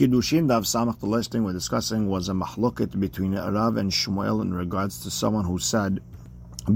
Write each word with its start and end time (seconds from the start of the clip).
Kiddushin 0.00 0.48
Daf 0.48 0.64
Samach, 0.64 0.98
the 0.98 1.04
last 1.04 1.30
thing 1.30 1.44
we're 1.44 1.52
discussing 1.52 2.08
was 2.08 2.30
a 2.30 2.32
mahloket 2.32 2.98
between 2.98 3.34
Rav 3.34 3.76
and 3.76 3.90
Shmuel 3.90 4.40
in 4.40 4.54
regards 4.54 5.02
to 5.02 5.10
someone 5.10 5.44
who 5.44 5.58
said, 5.58 6.00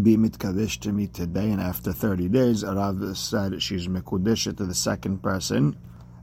be 0.02 0.18
mitkadesh 0.18 0.78
to 0.80 0.92
me 0.92 1.06
today 1.06 1.50
and 1.50 1.58
after 1.58 1.90
30 1.90 2.28
days. 2.28 2.62
Rav 2.62 3.16
said 3.16 3.62
she's 3.62 3.88
mekudesh 3.88 4.54
to 4.54 4.66
the 4.66 4.74
second 4.74 5.22
person, 5.22 5.74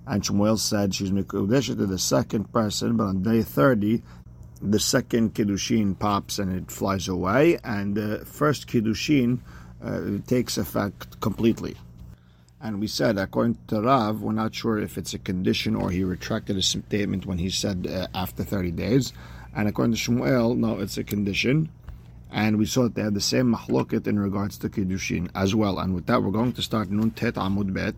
and 0.05 0.21
Shmuel 0.21 0.59
said 0.59 0.93
she's 0.93 1.09
mekudesh 1.09 1.75
to 1.75 1.87
the 1.87 1.97
second 1.97 2.53
person, 2.53 2.97
but 2.97 3.05
on 3.05 3.23
day 3.23 3.41
30, 3.41 4.03
the 4.61 4.79
second 4.79 5.33
kiddushin 5.33 5.97
pops 5.97 6.37
and 6.37 6.55
it 6.55 6.69
flies 6.69 7.07
away, 7.07 7.57
and 7.63 7.95
the 7.95 8.23
first 8.25 8.67
kiddushin 8.67 9.39
uh, 9.83 10.23
takes 10.27 10.59
effect 10.59 11.19
completely. 11.19 11.75
And 12.63 12.79
we 12.79 12.85
said, 12.85 13.17
according 13.17 13.57
to 13.67 13.81
Rav, 13.81 14.21
we're 14.21 14.33
not 14.33 14.53
sure 14.53 14.77
if 14.77 14.97
it's 14.97 15.15
a 15.15 15.19
condition 15.19 15.75
or 15.75 15.89
he 15.89 16.03
retracted 16.03 16.55
his 16.57 16.67
statement 16.67 17.25
when 17.25 17.39
he 17.39 17.49
said 17.49 17.87
uh, 17.87 18.07
after 18.13 18.43
30 18.43 18.71
days. 18.71 19.13
And 19.55 19.67
according 19.67 19.95
to 19.95 19.99
Shmuel, 19.99 20.55
no, 20.55 20.79
it's 20.79 20.97
a 20.97 21.03
condition. 21.03 21.71
And 22.31 22.57
we 22.57 22.67
saw 22.67 22.83
that 22.83 22.95
they 22.95 23.01
had 23.01 23.15
the 23.15 23.21
same 23.21 23.53
mahloket 23.53 24.05
in 24.05 24.19
regards 24.19 24.57
to 24.59 24.69
Kiddushin 24.69 25.29
as 25.33 25.55
well. 25.55 25.79
And 25.79 25.95
with 25.95 26.05
that, 26.05 26.21
we're 26.21 26.31
going 26.31 26.53
to 26.53 26.61
start 26.61 26.91
Nun 26.91 27.11
Tet 27.11 27.33
Amud 27.33 27.73
Bet. 27.73 27.95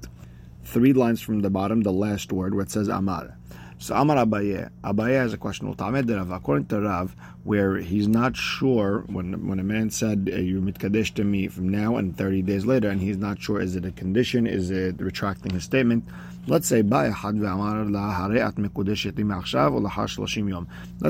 Three 0.64 0.94
lines 0.94 1.22
from 1.22 1.42
the 1.42 1.50
bottom, 1.50 1.82
the 1.82 1.92
last 1.92 2.32
word 2.32 2.56
where 2.56 2.64
it 2.64 2.72
says 2.72 2.88
Amar. 2.88 3.38
So 3.84 3.94
Amar 3.96 4.16
Abaye. 4.16 4.70
Abaye 4.82 5.16
has 5.16 5.34
a 5.34 5.38
question. 5.38 5.68
According 5.68 6.68
to 6.68 6.80
Rav, 6.80 7.14
where 7.44 7.76
he's 7.76 8.08
not 8.08 8.38
sure 8.38 9.04
when 9.08 9.46
when 9.46 9.60
a 9.60 9.64
man 9.64 9.90
said 9.90 10.30
eh, 10.32 10.40
you 10.40 10.62
mitkadesh 10.62 11.14
to 11.16 11.26
me 11.26 11.50
from 11.50 11.68
now 11.68 11.98
and 11.98 12.18
30 12.18 12.44
days 12.44 12.66
later, 12.66 12.90
and 12.90 13.02
he's 13.02 13.18
not 13.18 13.42
sure 13.42 13.60
is 13.60 13.76
it 13.76 13.84
a 13.84 13.92
condition, 13.92 14.48
is 14.48 14.72
it 14.72 15.02
retracting 15.02 15.52
his 15.52 15.66
statement. 15.66 16.06
Let's 16.48 16.66
say 16.66 16.82
Let's 16.82 17.10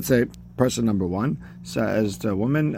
say 0.08 0.26
person 0.58 0.86
number 0.86 1.06
one 1.08 1.38
says 1.64 2.18
to 2.20 2.30
a 2.30 2.36
woman, 2.36 2.74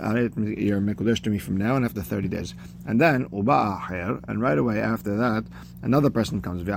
you're 0.58 0.80
Mikudesh 0.80 1.22
to 1.24 1.30
me 1.30 1.38
from 1.38 1.58
now 1.58 1.76
and 1.76 1.84
after 1.86 2.02
30 2.02 2.30
days. 2.30 2.56
And 2.88 3.02
then, 3.02 3.28
and 3.32 4.42
right 4.42 4.58
away 4.58 4.80
after 4.80 5.18
that, 5.18 5.44
another 5.82 6.10
person 6.10 6.42
comes, 6.42 6.66
you're 6.66 6.76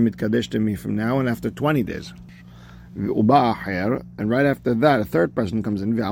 mitkadesh 0.00 0.50
to 0.50 0.58
me 0.58 0.74
from 0.74 0.96
now 0.96 1.18
and 1.18 1.28
after 1.28 1.50
20 1.50 1.82
days. 1.82 2.12
And 2.96 4.28
right 4.28 4.46
after 4.46 4.74
that, 4.74 5.00
a 5.00 5.04
third 5.04 5.34
person 5.34 5.62
comes 5.62 5.80
in, 5.80 5.96
You're 5.96 6.06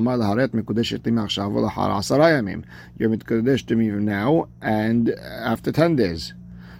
mitkadesh 3.10 3.66
to 3.66 3.76
me 3.76 3.90
from 3.90 4.04
now 4.04 4.48
and 4.62 5.10
after 5.10 5.72
10 5.72 5.96
days. 5.96 6.34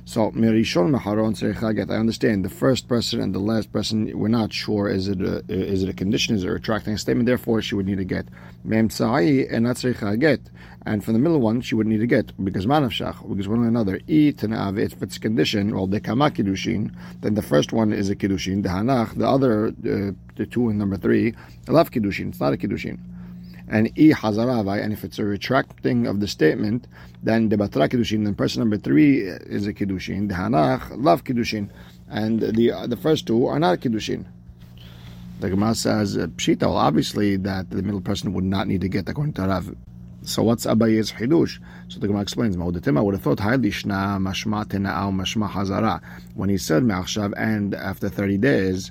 So 0.09 0.31
Mirishon 0.31 0.97
Maharon 0.97 1.35
Tzrichaget. 1.37 1.91
I 1.91 1.97
understand 1.97 2.43
the 2.43 2.49
first 2.49 2.89
person 2.89 3.21
and 3.21 3.35
the 3.35 3.39
last 3.39 3.71
person. 3.71 4.11
We're 4.19 4.29
not 4.29 4.55
sure 4.55 4.89
is 4.89 5.07
it 5.07 5.21
a, 5.21 5.45
is 5.51 5.83
it 5.83 5.91
a 5.91 5.93
condition? 5.93 6.35
Is 6.35 6.45
it 6.45 6.49
a 6.49 6.53
retracting 6.53 6.97
statement? 6.97 7.27
Therefore, 7.27 7.61
she 7.61 7.75
would 7.75 7.85
need 7.85 7.99
to 7.99 8.07
get 8.07 8.27
Mem 8.65 8.89
and 9.01 9.63
not 9.65 10.19
get. 10.19 10.41
And 10.87 11.05
for 11.05 11.13
the 11.13 11.19
middle 11.19 11.43
one, 11.43 11.61
she 11.61 11.75
would 11.75 11.87
need 11.87 11.99
to 11.99 12.07
get 12.07 12.33
because 12.43 12.65
Manavshach 12.65 13.29
because 13.29 13.49
one 13.49 13.63
or 13.63 13.69
another. 13.69 14.01
If 14.09 15.03
it's 15.03 15.19
condition, 15.19 15.75
well, 15.75 15.87
the 15.87 16.01
Kama 16.01 16.31
Kiddushin, 16.31 16.91
then 17.21 17.35
the 17.35 17.43
first 17.43 17.75
one 17.75 17.93
is 17.93 18.09
a 18.09 18.17
Kiddushin. 18.17 18.63
The 18.63 18.71
Hanach, 18.71 19.15
the 19.15 19.29
other, 19.29 19.67
uh, 19.67 20.13
the 20.37 20.47
two 20.47 20.71
and 20.71 20.79
number 20.79 20.97
three, 20.97 21.35
I 21.69 21.73
love 21.73 21.91
Kiddushin. 21.91 22.31
It's 22.31 22.41
not 22.41 22.55
a 22.55 22.57
Kiddushin 22.57 22.99
and 23.71 23.89
i 23.97 24.13
hazaravai, 24.13 24.83
and 24.83 24.93
if 24.93 25.05
it's 25.05 25.19
a 25.19 25.25
retracting 25.25 26.07
of 26.07 26.21
the 26.21 26.29
statement, 26.29 26.87
then 27.23 27.49
the 27.49 27.57
batra 27.57 27.89
kiddushin. 27.89 28.25
Then 28.25 28.35
person 28.35 28.61
number 28.61 28.79
three 28.79 29.19
is 29.21 29.67
a 29.67 29.75
kiddushin. 29.75 30.29
The 30.29 30.35
hanach 30.35 30.91
love 30.97 31.25
kiddushin, 31.25 31.71
and 32.09 32.41
the 32.41 32.87
the 32.87 32.97
first 32.97 33.27
two 33.27 33.47
are 33.47 33.59
not 33.59 33.81
kiddushin. 33.81 34.27
The 35.41 35.51
Gemara 35.51 35.75
says 35.75 36.17
uh, 36.17 36.27
pshita. 36.27 36.63
Well, 36.63 36.77
obviously 36.77 37.37
that 37.37 37.71
the 37.71 37.83
middle 37.83 38.01
person 38.01 38.33
would 38.33 38.45
not 38.45 38.67
need 38.67 38.81
to 38.81 38.89
get 38.89 39.09
according 39.09 39.35
to 39.35 39.43
Rav. 39.43 39.75
So 40.23 40.43
what's 40.43 40.67
Abaye's 40.67 41.13
chidush? 41.13 41.61
So 41.89 42.01
the 42.01 42.09
Gemara 42.09 42.23
explains. 42.23 42.57
I 42.57 42.61
would 42.61 42.75
have 42.75 43.23
thought 43.23 43.39
Hailishna 43.39 44.19
mashma 44.19 44.67
tena'au 44.67 45.13
mashma 45.13 45.49
hazara. 45.49 46.03
When 46.35 46.49
he 46.49 46.59
said 46.59 46.83
me'achshav 46.83 47.35
and 47.37 47.75
after 47.75 48.09
thirty 48.09 48.39
days. 48.39 48.91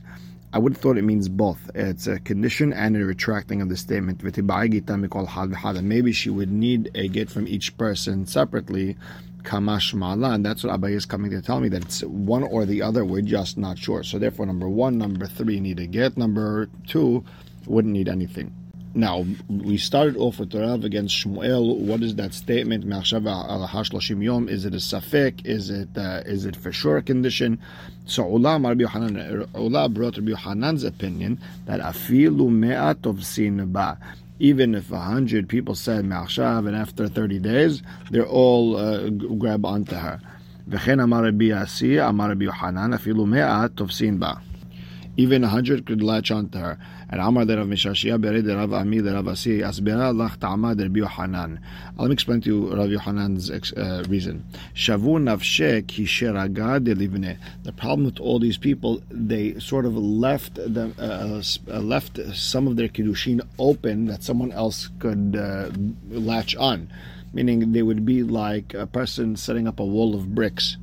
I 0.58 0.60
would 0.60 0.74
have 0.74 0.82
thought 0.82 0.98
it 0.98 1.04
means 1.04 1.30
both. 1.30 1.70
It's 1.76 2.08
a 2.08 2.18
condition 2.18 2.74
and 2.74 2.98
a 2.98 3.06
retracting 3.06 3.62
of 3.62 3.70
the 3.70 3.78
statement. 3.78 4.24
Maybe 5.84 6.12
she 6.12 6.30
would 6.32 6.52
need 6.52 6.90
a 6.96 7.08
get 7.10 7.30
from 7.30 7.48
each 7.48 7.78
person 7.78 8.26
separately. 8.26 8.98
Kamash 9.44 9.94
and 10.34 10.44
that's 10.44 10.64
what 10.64 10.74
Abaye 10.74 10.96
is 10.96 11.06
coming 11.06 11.30
to 11.30 11.44
tell 11.44 11.60
me 11.60 11.70
that 11.70 11.84
it's 11.84 12.02
one 12.02 12.42
or 12.42 12.66
the 12.66 12.82
other. 12.82 13.06
We're 13.06 13.22
just 13.22 13.60
not 13.60 13.78
sure. 13.78 14.02
So 14.02 14.18
therefore, 14.18 14.48
number 14.48 14.68
one, 14.68 14.98
number 14.98 15.28
three 15.28 15.60
need 15.60 15.80
a 15.80 15.86
get. 15.86 16.18
Number 16.18 16.70
two 16.88 17.24
wouldn't 17.68 17.94
need 17.94 18.10
anything. 18.10 18.52
Now, 18.97 19.25
we 19.49 19.79
started 19.79 20.19
off 20.19 20.39
with 20.39 20.55
Rav 20.55 20.85
against 20.85 21.17
Shmuel. 21.17 21.79
What 21.79 22.03
is 22.03 22.15
that 22.17 22.35
statement? 22.35 22.85
Is 22.85 23.13
it 23.13 23.25
a 24.75 24.77
safek? 24.77 25.47
Is 25.47 25.71
it 25.71 25.89
uh, 25.97 26.23
is 26.27 26.45
it 26.45 26.57
for 26.57 26.73
sure 26.73 26.99
a 26.99 27.03
condition? 27.03 27.59
So 28.05 28.29
Ula 28.29 28.59
brought 29.89 30.17
Rabbi 30.19 30.33
Hanan's 30.35 30.85
opinion 30.85 31.41
that 31.65 31.81
afilu 31.81 32.51
me'at 32.51 33.07
of 33.07 33.25
sin 33.25 33.73
ba. 33.73 33.99
Even 34.39 34.75
if 34.75 34.93
a 34.93 34.99
hundred 34.99 35.49
people 35.49 35.75
said 35.75 36.05
Ma'ashav 36.05 36.67
and 36.67 36.77
after 36.77 37.09
30 37.09 37.39
days, 37.39 37.83
they're 38.11 38.27
all 38.27 38.77
uh, 38.77 39.09
grab 39.09 39.65
onto 39.65 39.95
her. 39.95 40.21
וכן 40.69 41.01
אמר 41.01 41.27
רבי 41.27 41.63
אסי, 41.63 42.03
אמר 42.03 42.31
רבי 42.31 42.45
יוחנן, 42.45 42.93
אפילו 42.93 43.27
מאה 43.27 43.67
תופסין 43.75 44.21
בה. 44.21 44.33
Even 45.20 45.44
a 45.44 45.48
hundred 45.48 45.88
could 45.88 46.04
latch 46.04 46.30
onto 46.30 46.60
her. 46.60 46.78
And 47.10 47.20
Amar 47.20 47.46
de 47.46 47.58
Rav 47.58 47.66
Mishashia 47.66 48.22
bere 48.22 48.44
de 48.44 48.56
Rav 48.56 48.72
Ami 48.72 49.02
de 49.02 49.12
Rav 49.12 49.28
Asi 49.28 49.60
asbera 49.60 50.14
lach 50.14 50.40
ta'ama 50.40 50.76
de 50.76 50.84
Rabbi 50.84 51.00
Yohanan. 51.00 51.60
Let 51.98 52.08
me 52.08 52.14
explain 52.14 52.42
to 52.42 52.50
you 52.50 52.76
Rav 52.76 52.90
Yohanan's 52.90 53.50
uh, 53.74 54.04
reason. 54.08 54.46
Shavu 54.76 55.18
nafshek 55.18 55.88
ki 55.88 56.06
sheraga 56.06 56.84
de. 56.84 56.94
The 57.64 57.72
problem 57.72 58.06
with 58.06 58.20
all 58.20 58.38
these 58.38 58.58
people, 58.58 59.02
they 59.10 59.58
sort 59.60 59.86
of 59.86 59.96
left 59.98 60.60
uh, 60.60 60.90
uh, 61.00 61.42
left 61.68 62.20
some 62.36 62.68
of 62.68 62.76
their 62.76 62.88
kiddushin 62.88 63.42
open 63.58 64.06
that 64.06 64.24
someone 64.24 64.52
else 64.52 64.90
could 65.00 65.36
uh, 65.36 65.70
latch 66.10 66.56
on. 66.56 66.90
Meaning 67.34 67.72
they 67.72 67.82
would 67.82 68.06
be 68.06 68.22
like 68.24 68.76
a 68.76 68.86
person 68.86 69.36
setting 69.36 69.68
up 69.68 69.80
a 69.80 69.86
wall 69.86 70.14
of 70.16 70.36
bricks 70.36 70.78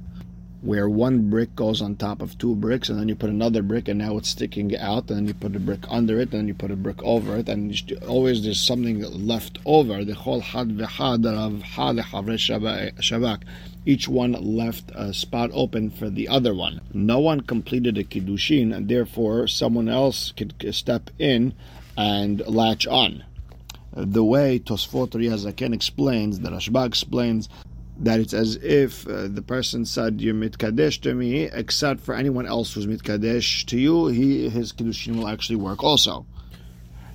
where 0.64 0.88
one 0.88 1.28
brick 1.28 1.54
goes 1.54 1.82
on 1.82 1.94
top 1.94 2.22
of 2.22 2.38
two 2.38 2.54
bricks, 2.54 2.88
and 2.88 2.98
then 2.98 3.08
you 3.08 3.14
put 3.14 3.28
another 3.28 3.62
brick, 3.62 3.86
and 3.86 3.98
now 3.98 4.16
it's 4.16 4.30
sticking 4.30 4.74
out, 4.78 5.10
and 5.10 5.18
then 5.18 5.26
you 5.28 5.34
put 5.34 5.54
a 5.54 5.60
brick 5.60 5.84
under 5.90 6.18
it, 6.18 6.32
and 6.32 6.40
then 6.40 6.48
you 6.48 6.54
put 6.54 6.70
a 6.70 6.76
brick 6.76 7.02
over 7.02 7.36
it, 7.36 7.48
and 7.50 7.78
always 8.08 8.42
there's 8.42 8.60
something 8.60 9.00
left 9.02 9.58
over. 9.66 10.04
The 10.04 10.14
whole 10.14 10.40
had 10.40 10.78
v'had 10.78 11.26
of 11.26 11.62
had 11.62 11.96
shavak. 11.96 13.42
Each 13.84 14.08
one 14.08 14.32
left 14.32 14.90
a 14.94 15.12
spot 15.12 15.50
open 15.52 15.90
for 15.90 16.08
the 16.08 16.28
other 16.28 16.54
one. 16.54 16.80
No 16.94 17.18
one 17.18 17.42
completed 17.42 17.98
a 17.98 18.04
kiddushin, 18.04 18.74
and 18.74 18.88
therefore 18.88 19.46
someone 19.46 19.90
else 19.90 20.32
could 20.32 20.54
step 20.74 21.10
in 21.18 21.52
and 21.96 22.40
latch 22.46 22.86
on 22.86 23.22
the 23.96 24.24
way 24.24 24.58
Tosfot 24.58 25.10
Riyazaken 25.10 25.72
explains, 25.72 26.40
the 26.40 26.50
Rashba 26.50 26.84
explains 26.84 27.48
that 27.98 28.20
it's 28.20 28.34
as 28.34 28.56
if 28.56 29.06
uh, 29.06 29.28
the 29.28 29.42
person 29.42 29.84
said 29.84 30.20
you're 30.20 30.34
mitkadesh 30.34 31.00
to 31.02 31.14
me, 31.14 31.44
except 31.44 32.00
for 32.00 32.14
anyone 32.14 32.46
else 32.46 32.72
who's 32.72 32.86
mitkadesh 32.86 33.64
to 33.66 33.78
you, 33.78 34.08
he 34.08 34.48
his 34.48 34.72
kiddushin 34.72 35.16
will 35.16 35.28
actually 35.28 35.56
work 35.56 35.82
also. 35.84 36.26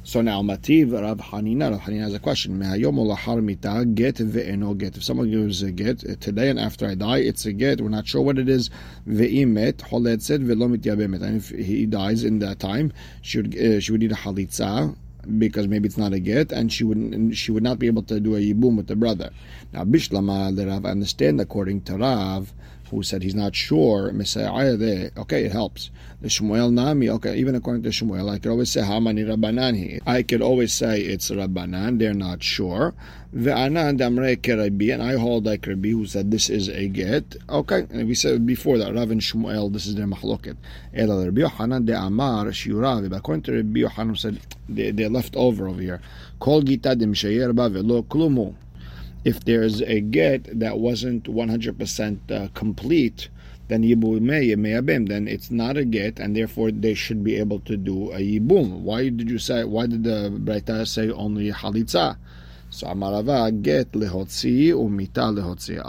So 0.03 0.21
now 0.21 0.41
Mativ 0.41 0.93
Rav 0.93 1.17
Hanina, 1.19 1.71
Rav 1.71 1.81
Hanina 1.81 2.01
has 2.01 2.13
a 2.13 2.19
question. 2.19 2.57
get 2.57 4.15
ve'eno 4.15 4.77
get. 4.77 4.97
If 4.97 5.03
someone 5.03 5.29
gives 5.29 5.61
a 5.61 5.71
get 5.71 6.03
uh, 6.09 6.15
today 6.19 6.49
and 6.49 6.59
after 6.59 6.87
I 6.87 6.95
die, 6.95 7.17
it's 7.17 7.45
a 7.45 7.53
get. 7.53 7.81
We're 7.81 7.89
not 7.89 8.07
sure 8.07 8.21
what 8.21 8.39
it 8.39 8.49
is. 8.49 8.69
Ve'imet 9.07 9.73
holetzet 9.73 10.43
ve'lo 10.43 10.75
mityabemet. 10.75 11.21
And 11.21 11.35
if 11.37 11.49
he 11.49 11.85
dies 11.85 12.23
in 12.23 12.39
that 12.39 12.59
time, 12.59 12.93
she 13.21 13.37
would 13.39 13.55
uh, 13.55 13.79
she 13.81 13.91
would 13.91 14.01
need 14.01 14.13
a 14.13 14.15
halitza 14.15 14.95
because 15.37 15.67
maybe 15.67 15.87
it's 15.87 15.97
not 15.97 16.13
a 16.13 16.19
get, 16.19 16.51
and 16.51 16.71
she 16.71 16.83
wouldn't 16.83 17.35
she 17.35 17.51
would 17.51 17.63
not 17.63 17.79
be 17.79 17.87
able 17.87 18.03
to 18.03 18.19
do 18.19 18.35
a 18.35 18.39
yibum 18.39 18.77
with 18.77 18.87
the 18.87 18.95
brother. 18.95 19.31
Now 19.73 19.83
Bishlama 19.83 20.55
the 20.55 20.67
Rav, 20.67 20.85
I 20.85 20.91
understand 20.91 21.41
according 21.41 21.81
to 21.81 21.97
Rav, 21.97 22.53
who 22.89 23.03
said 23.03 23.23
he's 23.23 23.35
not 23.35 23.55
sure, 23.55 24.09
okay, 24.11 25.45
it 25.45 25.51
helps. 25.51 25.91
The 26.21 26.27
Shmuel 26.27 26.73
Nami, 26.73 27.09
okay, 27.09 27.37
even 27.37 27.55
according 27.55 27.83
to 27.83 27.89
Shmuel, 27.89 28.29
I 28.29 28.39
could 28.39 28.51
always 28.51 28.71
say 28.71 28.81
Hamani 28.81 29.25
Rabbanan 29.25 30.01
I 30.05 30.23
could 30.23 30.41
always 30.41 30.73
say 30.73 31.01
it's 31.01 31.29
Rabbanan, 31.29 31.99
they're 31.99 32.13
not 32.13 32.43
sure. 32.43 32.93
Ve'anan 33.35 33.99
damre 33.99 34.93
and 34.93 35.03
I 35.03 35.15
hold 35.15 35.45
like 35.45 35.67
Rabbi 35.67 35.89
who 35.89 36.07
said 36.07 36.31
this 36.31 36.49
is 36.49 36.67
a 36.67 36.87
get. 36.87 37.35
Okay, 37.47 37.85
and 37.91 38.07
we 38.07 38.15
said 38.15 38.43
before 38.45 38.79
that 38.79 38.95
Rav 38.95 39.11
and 39.11 39.21
Shmuel, 39.21 39.71
this 39.71 39.85
is 39.85 39.93
their 39.95 40.07
mahloket. 40.07 40.57
Ela 40.95 41.25
Rabbi 41.25 41.41
Yohanan 41.41 41.85
de 41.85 41.93
Amar 41.93 42.45
shiuravi, 42.45 43.15
according 43.15 43.43
to 43.43 43.55
Rabbi 43.57 43.81
Yohanan 43.81 44.15
said 44.15 44.39
they, 44.67 44.89
they're 44.89 45.09
left 45.09 45.35
over 45.35 45.67
over 45.67 45.79
here. 45.79 46.01
Kol 46.39 46.63
gita 46.63 46.95
dim 46.95 47.13
sheyer 47.13 47.55
ba 47.55 47.69
klumu 47.69 48.55
if 49.23 49.43
there's 49.43 49.81
a 49.81 49.99
get 50.01 50.59
that 50.59 50.79
wasn't 50.79 51.23
100% 51.25 52.31
uh, 52.31 52.47
complete, 52.53 53.29
then 53.67 53.83
yibum 53.83 55.07
then 55.07 55.27
it's 55.27 55.51
not 55.51 55.77
a 55.77 55.85
get, 55.85 56.19
and 56.19 56.35
therefore 56.35 56.71
they 56.71 56.93
should 56.93 57.23
be 57.23 57.35
able 57.35 57.59
to 57.61 57.77
do 57.77 58.11
a 58.11 58.19
yibum. 58.19 58.79
Why 58.81 59.09
did 59.09 59.29
you 59.29 59.37
say? 59.37 59.63
Why 59.63 59.85
did 59.85 60.03
the 60.03 60.31
Breita 60.31 60.87
say 60.87 61.11
only 61.11 61.51
halitza? 61.51 62.17
So 62.69 62.87
Amarava 62.87 63.61
get 63.61 63.91
lehotzi 63.93 64.69
umita 64.69 65.33
lehotzi. 65.33 65.79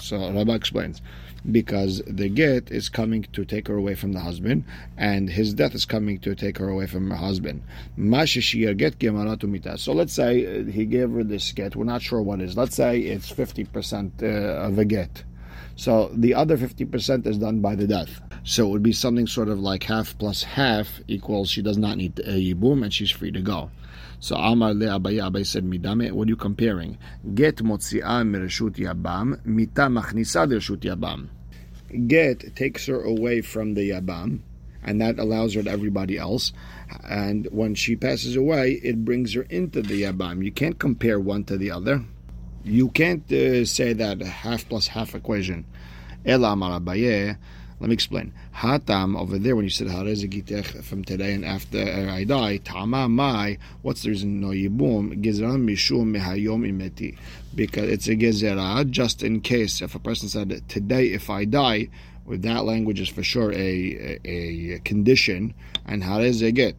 So 0.00 0.32
Rabbi 0.32 0.54
explains 0.54 1.02
because 1.50 2.02
the 2.06 2.28
get 2.28 2.70
is 2.70 2.88
coming 2.88 3.22
to 3.32 3.44
take 3.44 3.68
her 3.68 3.76
away 3.76 3.94
from 3.94 4.12
the 4.12 4.20
husband, 4.20 4.64
and 4.96 5.30
his 5.30 5.54
death 5.54 5.74
is 5.74 5.84
coming 5.84 6.18
to 6.18 6.34
take 6.34 6.58
her 6.58 6.68
away 6.68 6.86
from 6.86 7.10
her 7.10 7.16
husband. 7.16 7.62
get 8.76 9.00
So 9.80 9.92
let's 9.92 10.12
say 10.12 10.64
he 10.70 10.84
gave 10.84 11.10
her 11.12 11.24
this 11.24 11.52
get. 11.52 11.76
We're 11.76 11.84
not 11.84 12.02
sure 12.02 12.22
what 12.22 12.40
is. 12.40 12.56
Let's 12.56 12.76
say 12.76 13.00
it's 13.00 13.30
fifty 13.30 13.64
percent 13.64 14.14
uh, 14.22 14.26
of 14.26 14.78
a 14.78 14.84
get. 14.84 15.24
So 15.76 16.10
the 16.12 16.34
other 16.34 16.56
fifty 16.56 16.84
percent 16.84 17.26
is 17.26 17.38
done 17.38 17.60
by 17.60 17.74
the 17.76 17.86
death. 17.86 18.20
So 18.44 18.66
it 18.66 18.70
would 18.70 18.82
be 18.82 18.92
something 18.92 19.26
sort 19.26 19.48
of 19.48 19.60
like 19.60 19.84
half 19.84 20.16
plus 20.18 20.42
half 20.42 21.00
equals 21.06 21.50
she 21.50 21.62
does 21.62 21.78
not 21.78 21.96
need 21.98 22.18
a 22.20 22.54
yibum 22.54 22.82
and 22.82 22.92
she's 22.92 23.10
free 23.10 23.30
to 23.32 23.40
go. 23.40 23.70
So 24.20 24.36
Amar 24.36 24.74
le 24.74 24.86
Abaye, 24.86 25.30
Abaye 25.30 25.46
said, 25.46 25.64
Midame, 25.64 26.10
what 26.10 26.26
are 26.26 26.30
you 26.30 26.36
comparing? 26.36 26.98
Get 27.34 27.56
motzi'ah 27.56 28.26
mireshut 28.26 28.76
yabam, 28.76 29.44
mita 29.44 29.82
machnisa 29.82 30.46
lireshut 30.48 30.78
yabam. 30.78 31.28
Get 32.08 32.56
takes 32.56 32.86
her 32.86 33.00
away 33.00 33.40
from 33.42 33.74
the 33.74 33.90
yabam, 33.90 34.40
and 34.82 35.00
that 35.00 35.18
allows 35.18 35.54
her 35.54 35.62
to 35.62 35.70
everybody 35.70 36.18
else. 36.18 36.52
And 37.08 37.46
when 37.52 37.74
she 37.74 37.94
passes 37.94 38.34
away, 38.34 38.80
it 38.82 39.04
brings 39.04 39.34
her 39.34 39.42
into 39.42 39.82
the 39.82 40.02
yabam. 40.02 40.44
You 40.44 40.50
can't 40.52 40.78
compare 40.78 41.20
one 41.20 41.44
to 41.44 41.56
the 41.56 41.70
other. 41.70 42.04
You 42.64 42.88
can't 42.88 43.30
uh, 43.32 43.64
say 43.64 43.92
that 43.92 44.20
half 44.20 44.68
plus 44.68 44.88
half 44.88 45.14
equation. 45.14 45.64
Ela 46.24 46.52
Amar 46.52 46.80
Abaye, 46.80 47.38
let 47.80 47.88
me 47.88 47.94
explain. 47.94 48.32
Hatam 48.56 49.16
over 49.16 49.38
there 49.38 49.54
when 49.54 49.64
you 49.64 49.70
said 49.70 49.86
Harezegitech 49.86 50.82
from 50.82 51.04
today 51.04 51.32
and 51.32 51.44
after 51.44 51.78
uh, 51.78 52.12
I 52.12 52.24
die, 52.24 52.56
Tama 52.56 53.08
Mai, 53.08 53.58
what's 53.82 54.02
the 54.02 54.10
reason 54.10 54.40
no 54.40 54.48
yibum? 54.48 55.22
Gizran 55.22 55.64
Mishum 55.64 56.16
Mehayom 56.16 56.68
Imeti. 56.68 57.16
Because 57.54 57.88
it's 57.88 58.08
a 58.08 58.16
gezerah, 58.16 58.90
just 58.90 59.22
in 59.22 59.40
case 59.40 59.80
if 59.80 59.94
a 59.94 60.00
person 60.00 60.28
said 60.28 60.68
today 60.68 61.06
if 61.06 61.30
I 61.30 61.44
die, 61.44 61.88
with 62.24 62.42
that 62.42 62.64
language 62.64 63.00
is 63.00 63.08
for 63.08 63.22
sure 63.22 63.52
a, 63.52 64.18
a, 64.24 64.74
a 64.74 64.78
condition, 64.80 65.54
and 65.86 66.02
Harezegit. 66.02 66.74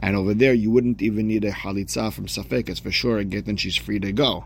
And 0.00 0.16
over 0.16 0.34
there, 0.34 0.52
you 0.52 0.70
wouldn't 0.70 1.00
even 1.00 1.28
need 1.28 1.44
a 1.44 1.52
halitza 1.52 2.12
from 2.12 2.26
Safek. 2.26 2.68
It's 2.68 2.80
for 2.80 2.90
sure 2.90 3.18
a 3.18 3.24
get 3.24 3.46
and 3.46 3.60
she's 3.60 3.76
free 3.76 4.00
to 4.00 4.12
go. 4.12 4.44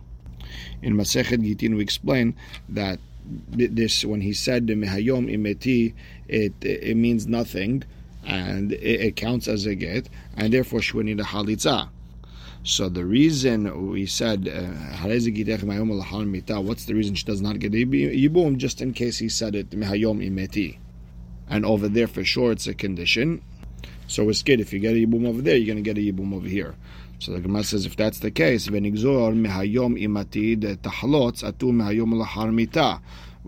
In 0.83 0.95
Masechet 0.95 1.39
Gitin, 1.39 1.77
we 1.77 1.83
explain 1.83 2.35
that 2.69 2.99
this 3.51 4.05
when 4.05 4.21
he 4.21 4.33
said 4.33 4.67
mehayom 4.67 5.31
imeti, 5.33 5.95
it 6.29 6.55
it 6.63 6.97
means 6.97 7.27
nothing, 7.27 7.85
and 8.25 8.73
it, 8.73 9.01
it, 9.01 9.17
counts 9.17 9.49
as 9.49 9.67
a 9.67 9.75
get, 9.75 10.09
and 10.37 10.53
therefore 10.53 10.81
she 10.81 10.97
would 10.97 11.07
need 11.07 11.21
a 11.21 11.25
halitza. 11.25 11.89
So 12.63 12.89
the 12.89 13.05
reason 13.05 13.91
we 13.91 14.07
said 14.07 14.49
uh, 14.49 15.03
what's 15.03 15.25
the 16.85 16.95
reason 16.95 17.15
she 17.15 17.25
does 17.25 17.41
not 17.41 17.59
get 17.59 17.73
yibum? 17.73 18.57
Just 18.57 18.81
in 18.81 18.93
case 18.93 19.19
he 19.19 19.29
said 19.29 19.55
it 19.55 19.71
mehayom 19.71 20.25
imeti, 20.27 20.79
and 21.49 21.65
over 21.65 21.89
there 21.89 22.09
for 22.09 22.25
sure 22.25 22.53
it's 22.53 22.67
a 22.67 22.75
condition. 22.75 23.43
So 24.09 24.29
it's 24.29 24.43
good 24.43 24.61
if 24.61 24.73
you 24.73 24.79
get 24.79 24.95
a 24.95 25.07
yibum 25.07 25.27
over 25.27 25.43
there, 25.43 25.57
you're 25.57 25.67
going 25.67 25.83
to 25.83 25.95
get 25.95 25.99
a 25.99 26.13
yibum 26.13 26.33
over 26.35 26.47
here. 26.47 26.75
So 27.19 27.33
the 27.33 27.41
Gemara 27.41 27.65
says, 27.65 27.87
if 27.87 27.97
that's 27.97 28.19
the 28.19 28.31
case, 28.31 28.71
We 28.71 28.75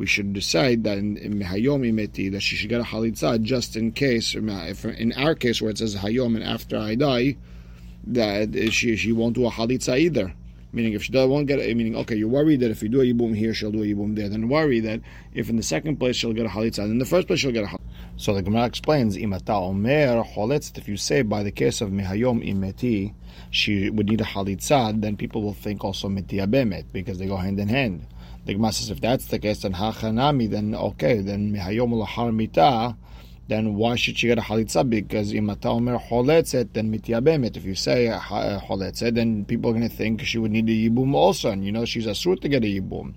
should 0.07 0.33
decide 0.33 0.85
that 0.85 0.99
in, 0.99 1.17
mehayom 1.17 1.83
imati 1.85 2.33
that 2.33 2.41
she 2.41 2.57
should 2.57 2.71
get 2.71 2.81
a 2.81 2.85
halitza 2.85 3.43
just 3.43 3.77
in 3.77 3.93
case. 3.93 4.35
If 4.35 4.85
in 4.85 5.13
our 5.13 5.35
case 5.35 5.61
where 5.61 5.71
it 5.71 5.79
says 5.79 5.97
hayom 5.97 6.37
and 6.37 6.45
after 6.45 6.79
I 6.79 6.95
die, 6.95 7.37
that 8.07 8.73
she 8.73 8.97
she 8.97 9.13
won't 9.13 9.35
do 9.35 9.47
a 9.47 9.51
halitza 9.51 9.99
either. 9.99 10.33
Meaning, 10.71 10.93
if 10.93 11.05
she 11.05 11.13
won't 11.13 11.47
get, 11.47 11.61
a, 11.61 11.75
meaning, 11.75 11.97
okay, 11.97 12.15
you're 12.15 12.29
worried 12.29 12.61
that 12.61 12.71
if 12.71 12.83
you 12.83 12.91
do 12.91 13.01
a 13.01 13.05
yibum 13.05 13.35
here, 13.35 13.55
she'll 13.55 13.73
do 13.73 13.83
a 13.83 13.87
yibum 13.87 14.15
there. 14.15 14.29
Then 14.29 14.49
worry 14.49 14.81
that 14.81 15.01
if 15.33 15.49
in 15.49 15.57
the 15.57 15.63
second 15.63 15.97
place 15.97 16.17
she'll 16.17 16.35
get 16.35 16.45
a 16.45 16.51
halitza, 16.51 16.81
and 16.81 16.91
in 16.91 16.99
the 16.99 17.07
first 17.07 17.27
place 17.27 17.41
she'll 17.41 17.53
get 17.53 17.65
a 17.65 17.69
halitza. 17.69 17.79
So 18.17 18.35
the 18.35 18.43
Gemara 18.43 18.67
explains, 18.67 19.17
imata 19.17 19.55
omer 19.55 20.25
choletz. 20.25 20.77
If 20.77 20.89
you 20.89 20.97
say 20.97 21.23
by 21.23 21.43
the 21.43 21.53
case 21.53 21.81
of 21.81 21.91
mihayom 21.91 22.47
imeti, 22.47 23.15
she 23.51 23.89
would 23.89 24.09
need 24.09 24.21
a 24.21 24.25
halitza, 24.25 25.01
then 25.01 25.17
people 25.17 25.43
will 25.43 25.55
think 25.55 25.85
also 25.85 26.09
meti 26.09 26.45
abemet 26.45 26.93
because 26.93 27.19
they 27.19 27.27
go 27.27 27.37
hand 27.37 27.59
in 27.61 27.69
hand. 27.69 28.07
The 28.45 28.55
Gemara 28.55 28.73
says, 28.73 28.91
if 28.91 29.01
that's 29.01 29.27
the 29.27 29.39
case, 29.39 29.63
then 29.63 29.75
hachanami, 29.75 30.51
then 30.51 30.75
okay, 30.75 31.21
then 31.21 31.55
mihayom 31.55 31.93
lahar 32.05 32.35
mita 32.35 32.97
then 33.49 33.75
why 33.75 33.97
should 33.97 34.19
she 34.19 34.27
get 34.27 34.39
a 34.39 34.43
halitza? 34.43 34.89
Because 34.89 35.33
imata 35.33 35.67
omer 35.67 35.99
choletzet, 35.99 36.75
then 36.75 36.93
mityabemet. 36.93 37.57
If 37.57 37.65
you 37.65 37.75
say 37.75 38.09
uh, 38.09 38.21
choletzet, 38.21 39.09
uh, 39.09 39.11
then 39.11 39.47
people 39.47 39.71
are 39.71 39.75
going 39.75 39.89
to 39.89 39.95
think 39.95 40.21
she 40.23 40.39
would 40.39 40.51
need 40.51 40.69
a 40.69 40.73
yibum 40.73 41.15
also, 41.15 41.51
and 41.51 41.65
you 41.65 41.73
know 41.73 41.87
she's 41.87 42.07
asur 42.07 42.39
to 42.41 42.49
get 42.49 42.63
a 42.63 42.67
yibum. 42.67 43.15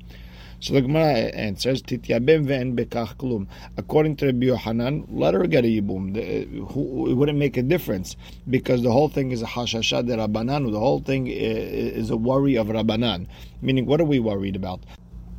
So 0.61 0.75
the 0.75 0.81
Gemara 0.81 1.31
answers, 1.33 1.81
Tityabem 1.81 2.45
ve'en 2.45 2.77
bekach 2.77 3.17
klum. 3.17 3.47
According 3.77 4.15
to 4.17 4.27
Rabbi 4.27 4.45
Yohanan, 4.45 5.07
let 5.09 5.33
her 5.33 5.47
get 5.47 5.65
a 5.65 5.67
yibum. 5.67 6.15
Uh, 6.15 7.09
it 7.09 7.15
wouldn't 7.15 7.39
make 7.39 7.57
a 7.57 7.63
difference 7.63 8.15
because 8.47 8.83
the 8.83 8.91
whole 8.91 9.09
thing 9.09 9.31
is 9.31 9.41
a 9.41 9.45
hashasha 9.45 10.05
de 10.05 10.15
rabbanan. 10.15 10.71
The 10.71 10.79
whole 10.79 10.99
thing 10.99 11.27
is 11.27 12.09
a 12.09 12.15
worry 12.15 12.55
of 12.55 12.67
rabbanan. 12.67 13.27
Meaning, 13.61 13.85
what 13.85 13.99
are 13.99 14.05
we 14.05 14.19
worried 14.19 14.55
about? 14.55 14.81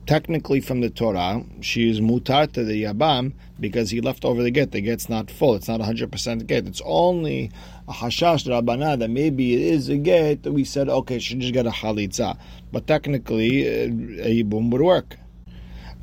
Technically 0.07 0.61
from 0.61 0.81
the 0.81 0.91
Torah, 0.91 1.45
she 1.61 1.91
is 1.91 2.01
mutar 2.01 2.51
to 2.53 2.65
the 2.65 2.85
Yabam 2.85 3.33
because 3.61 3.91
he 3.91 4.01
left 4.01 4.25
over 4.25 4.43
the 4.43 4.51
get. 4.51 4.73
The 4.73 4.81
get's 4.81 5.09
not 5.09 5.31
full. 5.31 5.55
It's 5.55 5.69
not 5.69 5.81
100% 5.81 6.47
get. 6.47 6.67
It's 6.67 6.83
only 6.85 7.51
a 7.89 7.93
hashash 7.93 8.47
rabbanah 8.47 8.99
that 8.99 9.11
maybe 9.11 9.55
it 9.55 9.61
is 9.61 9.89
a 9.89 9.97
get 9.97 10.43
that 10.43 10.53
we 10.53 10.65
said, 10.65 10.89
okay, 10.89 11.19
she 11.19 11.35
just 11.37 11.53
get 11.53 11.67
a 11.67 11.71
halitza. 11.71 12.37
But 12.73 12.87
technically, 12.87 13.67
uh, 13.67 13.87
a 14.25 14.43
yibum 14.43 14.71
would 14.71 14.83
work. 14.83 15.19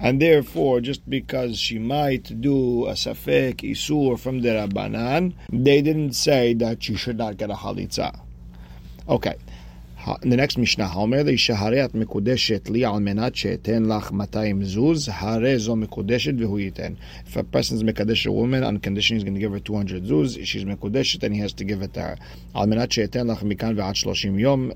And 0.02 0.22
therefore, 0.22 0.80
just 0.80 1.08
because 1.10 1.58
she 1.58 1.78
might 1.78 2.40
do 2.40 2.88
a 2.88 2.94
safek 2.94 3.70
isur 3.70 4.18
from 4.18 4.42
the 4.42 4.50
rabbanan, 4.50 5.34
they 5.52 5.82
didn't 5.82 6.14
say 6.14 6.54
that 6.54 6.82
she 6.82 6.96
should 6.96 7.18
not 7.18 7.36
get 7.36 7.52
a 7.52 7.56
halitza. 7.56 8.18
Okay, 9.10 9.36
in 10.23 10.29
the 10.29 10.37
next 10.37 10.59
Mishnah, 10.59 10.83
האומר 10.83 11.23
לאישה 11.23 11.59
הרי 11.59 11.85
את 11.85 11.95
מקודשת 11.95 12.71
לי 12.71 12.85
על 12.85 13.01
מנת 13.01 13.37
שאתן 13.37 13.85
לך 13.85 14.13
200 14.13 14.65
זוז, 14.65 15.09
הרי 15.13 15.59
זו 15.59 15.77
מקודשת 15.77 16.33
והוא 16.39 16.59
ייתן. 16.59 16.93
If 17.27 17.37
a 17.37 17.57
person 17.57 17.79
is 17.79 17.85
מקדש 17.85 18.27
a 18.27 18.31
woman 18.31 18.65
on 18.65 18.87
condition 18.87 19.17
he's 19.17 19.25
going 19.25 19.35
to 19.35 19.41
give 19.41 19.53
her 19.53 19.71
200 19.71 20.05
זוז, 20.05 20.39
she's 20.43 20.65
מקודשת 20.67 21.25
and 21.25 21.35
he 21.35 21.39
has 21.39 21.53
to 21.53 21.65
give 21.65 21.83
it 21.83 21.95
to 21.95 22.01
her. 22.01 22.17
על 22.55 22.67
מנת 22.69 22.93
שאתן 22.93 23.27
לך 23.27 23.43
מכאן 23.43 23.79
ועד 23.79 23.97
30 23.97 24.39
יום, 24.39 24.71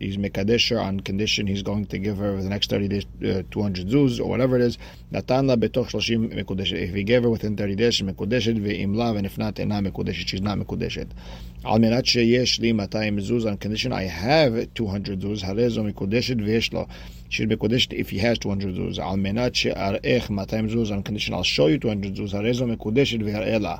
he's 0.00 0.18
מקדש 0.18 0.72
her 0.72 0.76
on 0.76 1.10
condition 1.10 1.46
he's 1.46 1.62
going 1.62 1.84
to 1.92 1.98
give 1.98 2.18
her 2.18 2.38
for 2.38 2.42
the 2.42 2.48
next 2.48 2.70
30 2.70 2.88
days 2.88 3.04
uh, 3.22 3.42
200 3.50 3.88
זוז, 3.88 4.20
or 4.20 4.24
whatever 4.24 4.56
it 4.56 4.72
is, 4.72 4.78
נתן 5.12 5.46
לה 5.46 5.56
בתוך 5.56 5.90
30 5.90 6.28
מקודשת. 6.36 6.76
If 6.76 6.94
he 6.94 7.04
gave 7.04 7.24
her 7.24 7.30
within 7.30 7.56
30 7.56 7.76
days 7.76 8.00
she's 8.00 8.04
מקודשת, 8.04 8.54
ואם 8.62 8.94
לאו, 8.94 9.18
and 9.18 9.24
if 9.24 9.38
not, 9.38 9.58
אינה 9.58 9.80
מקודשת, 9.80 10.26
she's 10.26 10.42
not 10.42 10.54
מקודשת. 10.54 11.06
על 11.64 11.80
מנת 11.80 12.06
שיש 12.06 12.60
לי 12.60 12.72
200 12.72 13.20
זוז 13.20 13.46
on 13.46 13.48
condition 13.48 13.92
I 13.92 14.24
have 14.24 14.47
200 14.48 15.22
zuz, 15.22 15.46
הרי 15.46 15.70
זו 15.70 15.84
מקודשת 15.84 16.36
ויש 16.44 16.72
לו, 16.72 16.86
she's 17.30 17.46
מקודשת 17.48 17.92
if 17.92 18.06
he 18.10 18.18
has 18.18 18.38
200 18.44 18.74
זוז, 18.74 18.98
על 18.98 19.16
מנת 19.16 19.54
שאראך 19.54 20.30
200 20.30 20.68
זוז 20.68 20.90
on 20.90 21.08
condition 21.08 21.32
I'll 21.32 21.56
show 21.56 21.68
you 21.68 21.78
200 21.84 22.16
זוז, 22.16 22.34
הרי 22.34 22.54
זו 22.54 22.66
מקודשת 22.66 23.18
ויראה 23.22 23.58
לה. 23.58 23.76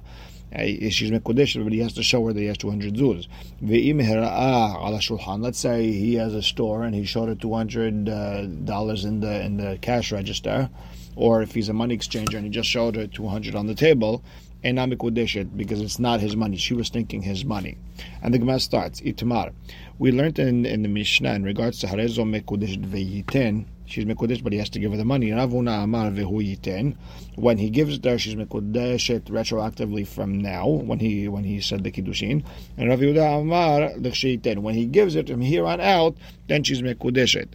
she's 0.91 1.12
מקודשת, 1.12 1.61
but 1.64 1.73
he 1.73 1.79
has 1.79 1.93
to 1.93 2.03
show 2.03 2.25
her 2.26 2.33
that 2.33 2.41
he 2.41 2.47
has 2.47 2.59
200 2.59 2.97
zuz. 2.97 3.26
ואם 3.62 4.00
הראה 4.00 4.87
על 4.87 4.95
השולחן, 4.95 5.41
let's 5.41 5.59
say 5.59 5.93
he 5.93 6.14
has 6.14 6.35
a 6.35 6.43
store 6.43 6.85
and 6.85 6.95
he 6.95 7.05
showed 7.05 7.29
her 7.29 7.35
200 7.35 8.09
uh, 8.09 8.47
dollars 8.64 9.05
in 9.05 9.21
the 9.21 9.45
in 9.45 9.57
the 9.57 9.79
cash 9.81 10.12
register, 10.12 10.69
or 11.17 11.43
if 11.43 11.55
he's 11.55 11.69
a 11.69 11.73
money 11.73 11.97
exchanger 11.97 12.37
and 12.37 12.45
he 12.45 12.50
just 12.50 12.69
showed 12.69 12.95
her 12.97 13.07
200 13.07 13.55
on 13.55 13.67
the 13.67 13.75
table, 13.75 14.23
Ena 14.63 14.88
Mikudeshet, 14.88 15.56
because 15.56 15.82
it's 15.82 16.00
not 16.00 16.20
his 16.20 16.36
money. 16.36 16.58
She 16.58 16.74
was 16.74 16.89
thinking 16.89 17.22
his 17.22 17.46
money. 17.46 17.78
And 18.22 18.34
the 18.34 18.39
Gemara 18.39 18.60
starts, 18.60 19.00
Itamar. 19.01 19.54
We 19.98 20.12
learned 20.12 20.39
in, 20.39 20.66
in 20.66 20.82
the 20.82 20.89
Mishnah 20.89 21.34
in 21.34 21.44
regards 21.44 21.80
to 21.80 21.88
Harezo 21.88 22.25
Mekudeshet 22.25 22.86
Veyiten, 22.86 23.66
she's 23.86 24.06
Mekudesh, 24.06 24.44
but 24.44 24.51
he 24.54 24.60
has 24.60 24.70
to 24.70 24.80
give 24.80 24.92
her 24.92 24.98
the 24.98 25.06
money. 25.06 25.32
Rav 25.32 25.50
Huna 25.51 25.84
Amar 25.84 26.12
Vehu 26.12 26.44
Yiten. 26.44 26.96
When 27.36 27.58
he 27.58 27.70
gives 27.70 27.96
it 27.96 28.06
her, 28.06 28.18
she's 28.18 28.36
Mekudeshet 28.36 29.24
retroactively 29.24 30.06
from 30.06 30.39
now, 30.39 30.68
when 30.68 31.00
he 31.00 31.28
when 31.28 31.44
he 31.44 31.62
said 31.62 31.84
the 31.84 31.92
Kiddushin. 31.92 32.44
And 32.78 32.89
Rav 32.89 33.00
Yehuda 33.00 33.42
Amar 33.42 33.92
L'chshiten. 33.98 34.60
When 34.60 34.75
he 34.75 34.86
gives 34.86 35.16
it 35.16 35.30
from 35.30 35.42
here 35.42 35.66
on 35.66 35.80
out, 35.80 36.16
then 36.48 36.63
she's 36.63 36.82
Mekudeshet. 36.82 37.48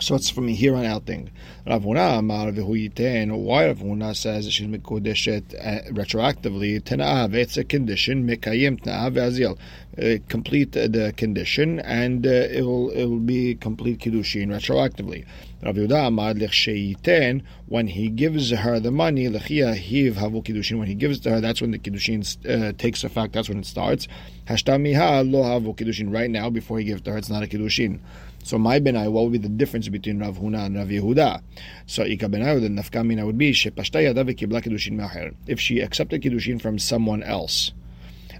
So 0.00 0.16
it's 0.16 0.28
from 0.28 0.48
here 0.48 0.74
on 0.74 0.84
out 0.84 1.06
thing. 1.06 1.30
Rav 1.66 1.82
Huna 1.82 2.18
Amar 2.18 2.50
v'hu 2.50 3.44
Why 3.44 3.66
Rav 3.66 3.78
Huna 3.78 4.16
says 4.16 4.52
she's 4.52 4.66
mekodeshet 4.66 5.54
uh, 5.54 5.88
retroactively? 5.92 6.80
Tena'av. 6.80 7.32
It's 7.32 7.56
a 7.56 7.62
condition. 7.62 8.26
Mekayim 8.26 8.80
tena'av 8.80 9.14
ve'azil. 9.14 9.56
uh, 9.98 10.18
complete 10.28 10.72
the 10.72 11.14
condition, 11.16 11.78
and 11.80 12.26
uh, 12.26 12.30
it 12.30 12.62
will 12.62 12.90
it 12.90 13.04
will 13.04 13.20
be 13.20 13.54
complete 13.54 14.00
kiddushin 14.00 14.48
retroactively. 14.48 15.24
Rav 15.62 15.76
Yehuda 15.76 16.08
Amad 16.10 16.40
Lechsheiten, 16.40 17.42
when 17.66 17.86
he 17.86 18.08
gives 18.08 18.50
her 18.50 18.78
the 18.80 18.90
money, 18.90 19.28
Lechia 19.28 19.74
Hiv 19.74 20.16
Havu 20.16 20.44
Kiddushin, 20.44 20.78
when 20.78 20.88
he 20.88 20.94
gives 20.94 21.20
to 21.20 21.30
her, 21.30 21.40
that's 21.40 21.62
when 21.62 21.70
the 21.70 21.78
Kiddushin 21.78 22.20
uh, 22.46 22.72
takes 22.76 23.02
effect, 23.02 23.32
that's 23.32 23.48
when 23.48 23.60
it 23.60 23.64
starts. 23.64 24.06
Hashtamiha 24.46 25.30
Lo 25.30 25.42
Havu 25.42 25.74
Kiddushin, 25.74 26.12
right 26.12 26.30
now, 26.30 26.50
before 26.50 26.80
he 26.80 26.84
gives 26.84 27.00
to 27.02 27.12
her, 27.12 27.16
it's 27.16 27.30
not 27.30 27.42
a 27.42 27.46
Kiddushin. 27.46 28.00
So 28.44 28.58
my 28.58 28.78
benai, 28.78 29.10
what 29.10 29.24
would 29.24 29.32
be 29.32 29.38
the 29.38 29.48
difference 29.48 29.88
between 29.88 30.18
Rav 30.20 30.36
Huna 30.36 30.66
and 30.66 30.76
Rav 30.76 30.88
Yehuda? 30.88 31.42
So 31.86 32.04
Ika 32.04 32.26
benai, 32.26 32.60
the 32.60 32.68
nafkamina 32.68 33.24
would 33.24 33.38
be 33.38 33.52
Shepashta 33.52 34.04
Yadav 34.04 34.28
Kibla 34.36 34.62
Kiddushin 34.62 34.92
Maher. 34.92 35.30
If 35.46 35.58
she 35.58 35.80
accepted 35.80 36.20
Kiddushin 36.20 36.60
from 36.60 36.78
someone 36.78 37.22
else. 37.22 37.72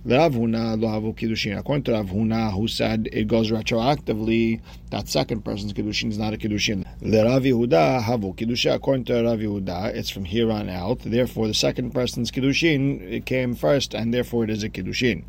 Rav 0.04 0.34
Huna 0.34 0.78
lo 0.78 0.88
havu 0.88 1.16
kiddushin. 1.16 1.58
According 1.58 1.84
to 1.84 1.92
Rav 1.92 2.08
Huna, 2.08 2.52
who 2.52 2.68
said 2.68 3.08
it 3.10 3.26
goes 3.26 3.50
retroactively, 3.50 4.60
that 4.90 5.08
second 5.08 5.42
person's 5.42 5.72
kiddushin 5.72 6.10
is 6.10 6.18
not 6.18 6.34
a 6.34 6.36
kiddushin. 6.36 6.84
The 7.00 7.24
Rav 7.24 7.42
Yehuda 7.42 8.02
havu 8.02 8.36
kiddushin. 8.36 8.74
According 8.74 9.06
to 9.06 9.22
Rav 9.22 9.38
Yehuda, 9.38 9.94
it's 9.94 10.10
from 10.10 10.26
here 10.26 10.52
on 10.52 10.68
out. 10.68 10.98
Therefore, 10.98 11.46
the 11.46 11.54
second 11.54 11.92
person's 11.92 12.30
kiddushin 12.30 13.24
came 13.24 13.54
first, 13.54 13.94
and 13.94 14.12
therefore 14.12 14.44
it 14.44 14.50
is 14.50 14.62
a 14.62 14.68
kiddushin. 14.68 15.24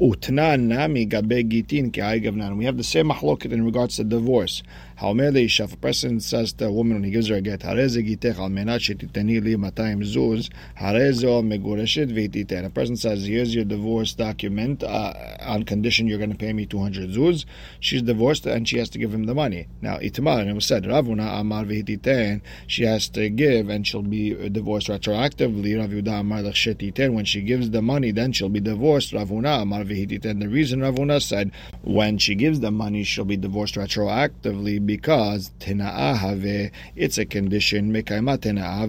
Utnan 0.00 0.66
nami 0.68 1.06
gabe 1.06 1.44
gitin 1.48 1.92
ki 1.92 2.28
We 2.56 2.64
have 2.64 2.76
the 2.76 2.82
same 2.82 3.10
mahloket 3.10 3.52
in 3.52 3.64
regards 3.64 3.96
to 3.96 4.04
divorce. 4.04 4.62
Leisha, 5.00 5.64
if 5.64 5.72
a 5.72 5.76
person 5.76 6.20
says 6.20 6.52
to 6.54 6.66
a 6.66 6.72
woman 6.72 6.94
when 6.94 7.04
he 7.04 7.10
gives 7.10 7.28
her 7.28 7.36
a 7.36 7.40
get, 7.40 7.60
hareze 7.60 7.96
gitech 7.96 8.38
al 8.38 8.48
menat 8.48 8.80
shetitani 8.80 9.42
li 9.42 9.56
matayim 9.56 10.02
zuz, 10.04 10.50
hareze 10.78 11.24
o 11.24 11.42
megureshet 11.42 12.12
v'ititen. 12.12 12.64
A 12.64 12.70
person 12.70 12.96
says, 12.96 13.26
here's 13.26 13.54
your 13.54 13.64
divorce 13.64 14.14
document, 14.14 14.84
uh, 14.84 15.12
on 15.40 15.64
condition 15.64 16.06
you're 16.06 16.18
going 16.18 16.30
to 16.30 16.36
pay 16.36 16.52
me 16.52 16.64
200 16.64 17.10
zuz. 17.10 17.44
She's 17.80 18.02
divorced 18.02 18.46
and 18.46 18.68
she 18.68 18.78
has 18.78 18.88
to 18.90 18.98
give 18.98 19.12
him 19.12 19.24
the 19.24 19.34
money. 19.34 19.66
Now, 19.80 19.98
itamar, 19.98 20.40
and 20.40 20.50
it 20.50 20.54
was 20.54 20.66
said, 20.66 20.86
Rav 20.86 21.06
Huna 21.06 21.40
amar 21.40 21.64
v'ititen, 21.64 22.40
she 22.66 22.84
has 22.84 23.08
to 23.10 23.28
give 23.30 23.68
and 23.68 23.86
she'll 23.86 24.02
be 24.02 24.48
divorced 24.48 24.88
retroactively. 24.88 25.78
Rav 25.78 25.90
Yudah 25.90 26.20
amar 26.20 26.42
l'shetiten, 26.42 27.14
when 27.14 27.24
she 27.24 27.40
gives 27.42 27.70
the 27.70 27.82
money, 27.82 28.12
then 28.12 28.32
she'll 28.32 28.48
be 28.48 28.60
divorced. 28.60 29.12
Rav 29.12 29.28
Huna 29.28 29.62
amar 29.62 29.82
v'ititen. 29.82 30.40
The 30.40 30.48
reason 30.48 30.82
Rav 30.82 30.94
Huna 30.94 31.20
said, 31.20 31.50
when 31.82 32.18
she 32.18 32.36
gives 32.36 32.60
the 32.60 32.70
money, 32.70 33.02
she'll 33.02 33.24
be 33.24 33.36
divorced 33.36 33.74
retroactively 33.74 34.83
because 34.86 35.50
tena'ahave, 35.60 36.70
it's 36.96 37.18
a 37.18 37.24
condition, 37.24 37.92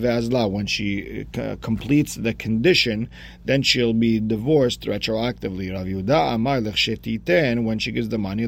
azla. 0.06 0.48
When 0.48 0.66
she 0.66 1.25
uh, 1.38 1.56
completes 1.62 2.16
the 2.16 2.34
condition, 2.34 3.10
then 3.44 3.62
she'll 3.64 3.94
be 3.94 4.20
divorced 4.20 4.82
retroactively. 4.82 5.74
Rav 5.74 5.88
Yudah 5.88 6.36
amar 6.36 6.60
lechshetiten, 6.60 7.64
when 7.64 7.80
she 7.80 7.92
gives 7.92 8.10
the 8.10 8.18
money, 8.18 8.46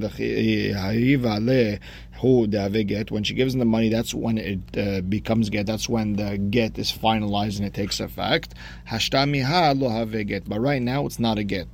who 2.21 2.47
get. 2.47 3.11
When 3.11 3.23
she 3.23 3.33
gives 3.33 3.53
them 3.53 3.59
the 3.59 3.65
money, 3.65 3.89
that's 3.89 4.13
when 4.13 4.37
it 4.37 4.59
uh, 4.77 5.01
becomes 5.01 5.49
get. 5.49 5.65
That's 5.65 5.87
when 5.87 6.15
the 6.15 6.37
get 6.37 6.77
is 6.77 6.91
finalized 6.91 7.57
and 7.57 7.67
it 7.67 7.73
takes 7.73 7.99
effect. 7.99 8.53
Hashtamiha 8.89 9.79
lo 9.79 10.23
get. 10.23 10.49
But 10.49 10.59
right 10.59 10.81
now, 10.81 11.05
it's 11.05 11.19
not 11.19 11.37
a 11.37 11.43
get. 11.43 11.67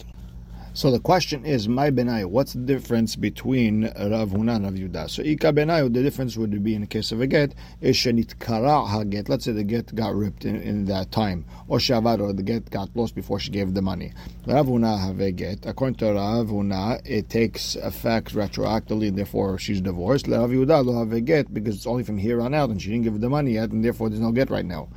So 0.75 0.89
the 0.89 0.99
question 0.99 1.45
is, 1.45 1.69
my 1.69 1.91
benayu, 1.91 2.25
what's 2.25 2.53
the 2.53 2.59
difference 2.59 3.15
between 3.15 3.83
Rav 3.83 4.31
Huna 4.31 4.55
and 4.55 4.65
Rav 4.65 4.73
Yudah? 4.73 5.07
So 5.07 5.21
Ika 5.21 5.53
benayu, 5.53 5.93
the 5.93 6.01
difference 6.01 6.35
would 6.35 6.63
be 6.63 6.73
in 6.73 6.81
the 6.81 6.87
case 6.87 7.11
of 7.11 7.21
a 7.21 7.27
get, 7.27 7.53
is 7.79 7.95
shenit 7.95 8.39
kara 8.39 8.81
haget. 8.87 9.29
Let's 9.29 9.45
say 9.45 9.51
the 9.51 9.63
get 9.63 9.93
got 9.93 10.15
ripped 10.15 10.45
in, 10.45 10.55
in 10.55 10.85
that 10.85 11.11
time, 11.11 11.45
or 11.67 11.77
shavad, 11.77 12.21
or 12.21 12.33
the 12.33 12.41
get 12.41 12.71
got 12.71 12.89
lost 12.95 13.13
before 13.13 13.39
she 13.39 13.51
gave 13.51 13.75
the 13.75 13.83
money. 13.83 14.13
Rav 14.47 14.65
Huna 14.65 14.99
have 14.99 15.19
a 15.19 15.31
get. 15.31 15.63
According 15.67 15.97
to 15.97 16.11
Rav 16.11 16.47
Huna, 16.47 17.01
it 17.05 17.29
takes 17.29 17.75
effect 17.75 18.33
retroactively, 18.33 19.09
and 19.09 19.17
therefore 19.19 19.59
she's 19.59 19.79
divorced. 19.79 20.27
Rav 20.27 20.49
Yudah 20.49 20.83
lo 20.83 20.97
have 20.97 21.13
a 21.13 21.21
get 21.21 21.53
because 21.53 21.75
it's 21.75 21.85
only 21.85 22.03
from 22.03 22.17
here 22.17 22.41
on 22.41 22.55
out, 22.55 22.71
and 22.71 22.81
she 22.81 22.89
didn't 22.89 23.03
give 23.03 23.21
the 23.21 23.29
money 23.29 23.51
yet, 23.51 23.69
and 23.69 23.85
therefore 23.85 24.09
there's 24.09 24.21
no 24.21 24.31
get 24.31 24.49
right 24.49 24.65
now. 24.65 24.89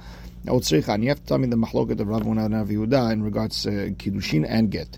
Now, 0.45 0.55
and 0.55 1.03
you 1.03 1.11
have 1.11 1.21
to 1.21 1.27
tell 1.27 1.39
me 1.39 1.49
the 1.49 1.57
mahloket 1.57 2.01
of 2.01 2.09
Rav 2.09 2.23
Huna 2.23 2.47
and 2.47 2.55
Rav 2.55 2.69
Yehuda 2.69 3.13
in 3.13 3.23
regards 3.23 3.63
to 3.65 3.91
kiddushin 3.99 4.47
and 4.49 4.71
get. 4.71 4.97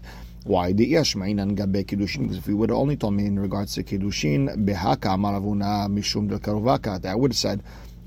Why? 0.49 0.73
The 0.73 0.95
Yashmainan 0.95 1.57
Gabe 1.57 1.87
Kiddushin, 1.87 2.23
because 2.23 2.39
if 2.39 2.47
we 2.47 2.55
would 2.55 2.71
only 2.71 2.97
told 2.97 3.13
me 3.13 3.27
in 3.27 3.39
regards 3.39 3.75
to 3.75 3.83
Kiddushin, 3.83 4.65
Behaka 4.65 5.15
Maravuna 5.19 5.91
Mishum 5.91 6.27
del 6.27 6.39
Karovaka, 6.39 7.05
I 7.05 7.15
would 7.15 7.33
have 7.33 7.37
said, 7.37 7.63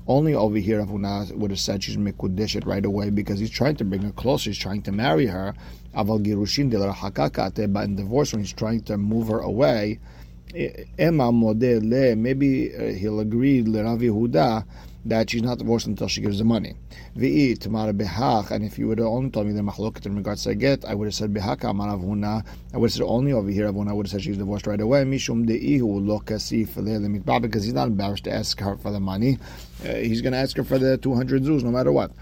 only 0.08 0.34
over 0.34 0.56
here 0.56 0.84
Avuna 0.84 1.32
would 1.36 1.52
have 1.52 1.60
said 1.60 1.84
she's 1.84 1.96
Mikudeshet 1.96 2.66
right 2.66 2.84
away 2.84 3.10
because 3.10 3.38
he's 3.38 3.48
trying 3.48 3.76
to 3.76 3.84
bring 3.84 4.02
her 4.02 4.10
closer, 4.10 4.50
he's 4.50 4.58
trying 4.58 4.82
to 4.82 4.90
marry 4.90 5.26
her. 5.26 5.54
Aval 5.94 6.20
Girushin 6.20 6.68
del 6.68 7.68
but 7.68 7.84
in 7.84 7.94
divorce 7.94 8.32
when 8.32 8.42
he's 8.42 8.52
trying 8.52 8.80
to 8.80 8.98
move 8.98 9.28
her 9.28 9.38
away, 9.38 10.00
Emma 10.54 11.32
Modele, 11.32 12.16
maybe 12.16 12.74
uh, 12.74 12.92
he'll 12.92 13.20
agree, 13.20 13.62
Ravi 13.62 14.08
Huda, 14.08 14.64
that 15.04 15.30
she's 15.30 15.42
not 15.42 15.58
divorced 15.58 15.86
until 15.86 16.08
she 16.08 16.20
gives 16.20 16.38
the 16.38 16.44
money. 16.44 16.74
V'i 17.16 17.58
tamara 17.58 17.92
behach, 17.92 18.50
and 18.50 18.64
if 18.64 18.78
you 18.78 18.86
would 18.88 18.98
have 18.98 19.08
only 19.08 19.30
told 19.30 19.46
me 19.46 19.52
the 19.52 19.62
machloket 19.62 20.06
in 20.06 20.16
regards 20.16 20.44
to 20.44 20.54
get, 20.54 20.84
I 20.84 20.94
would 20.94 21.06
have 21.06 21.14
said 21.14 21.32
behaka 21.32 21.70
amar 21.70 21.96
avuna. 21.96 22.44
I 22.72 22.76
would 22.76 22.90
have 22.90 22.94
said 22.94 23.02
only 23.02 23.32
over 23.32 23.50
here 23.50 23.70
avuna. 23.70 23.90
I 23.90 23.92
would 23.94 24.06
have 24.06 24.12
said 24.12 24.22
she's 24.22 24.36
divorced 24.36 24.66
right 24.66 24.80
away. 24.80 25.02
Mishum 25.04 25.46
deihu 25.46 26.06
lo 26.06 26.20
kasif 26.20 27.42
because 27.42 27.64
he's 27.64 27.72
not 27.72 27.88
embarrassed 27.88 28.24
to 28.24 28.32
ask 28.32 28.60
her 28.60 28.76
for 28.76 28.92
the 28.92 29.00
money. 29.00 29.38
Uh, 29.84 29.94
he's 29.94 30.20
going 30.20 30.32
to 30.32 30.38
ask 30.38 30.56
her 30.56 30.64
for 30.64 30.78
the 30.78 30.96
200 30.98 31.42
zuz 31.42 31.62
no 31.64 31.70
matter 31.70 31.90
what. 31.92 32.12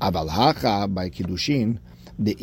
Aval 0.00 0.28
hacha 0.28 0.86
by 0.88 1.08
kiddushin. 1.08 1.78
She's 2.20 2.34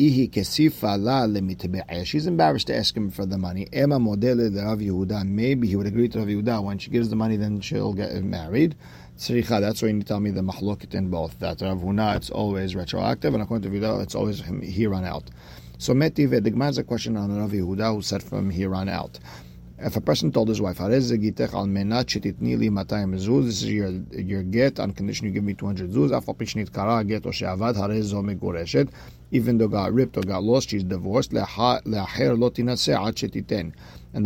embarrassed 2.28 2.68
to 2.68 2.76
ask 2.78 2.96
him 2.96 3.12
for 3.12 3.26
the 3.26 3.38
money. 3.38 3.68
Emma 3.74 4.00
modele 4.00 4.56
Rav 4.56 4.80
Yehuda. 4.80 5.28
Maybe 5.28 5.68
he 5.68 5.76
would 5.76 5.86
agree 5.86 6.08
to 6.08 6.20
Rav 6.20 6.28
Yehuda. 6.30 6.64
When 6.64 6.78
she 6.78 6.90
gives 6.90 7.10
the 7.10 7.18
money, 7.18 7.36
then 7.36 7.60
she'll 7.60 7.92
get 7.92 8.24
married. 8.24 8.76
Tzricha, 9.18 9.60
that's 9.60 9.82
why 9.82 9.90
you 9.90 9.96
need 9.96 10.04
to 10.04 10.08
tell 10.08 10.22
me 10.22 10.32
the 10.32 10.40
mahloket 10.40 10.94
in 10.94 11.10
both. 11.10 11.38
That 11.40 11.60
Rav 11.60 11.80
Huna, 11.80 12.16
it's 12.16 12.30
always 12.30 12.74
retroactive, 12.74 13.34
and 13.34 13.44
according 13.44 13.70
to 13.70 13.78
Yehuda, 13.78 14.02
it's 14.02 14.16
always 14.16 14.42
here 14.64 14.94
on 14.94 15.04
out. 15.04 15.30
So 15.78 15.94
Metiv, 15.94 16.30
the 16.42 16.52
Gemara 16.52 16.68
has 16.68 16.78
a 16.78 16.84
question 16.84 17.18
on 17.18 17.38
Rav 17.38 17.52
Yehuda 17.52 17.96
who 17.96 18.02
said 18.02 18.24
from 18.24 18.50
here 18.50 18.74
on 18.74 18.88
out. 18.88 19.20
If 19.78 19.98
a 19.98 20.02
person 20.02 20.32
told 20.32 20.48
his 20.48 20.62
wife, 20.62 20.78
This 20.78 21.12
is 21.12 21.18
your, 23.66 23.90
your 24.12 24.44
get 24.44 24.80
on 24.80 24.94
condition 24.94 25.28
you 25.28 25.34
give 25.34 25.44
me 25.44 25.54
200 25.54 25.92
zuz, 25.92 26.14
get 27.08 27.26
or 27.26 27.34
even 29.32 29.58
though 29.58 29.68
got 29.68 29.92
ripped 29.92 30.16
or 30.16 30.22
got 30.22 30.44
lost, 30.44 30.70
she's 30.70 30.84
divorced. 30.84 31.34
And 31.34 31.44
the 31.44 31.46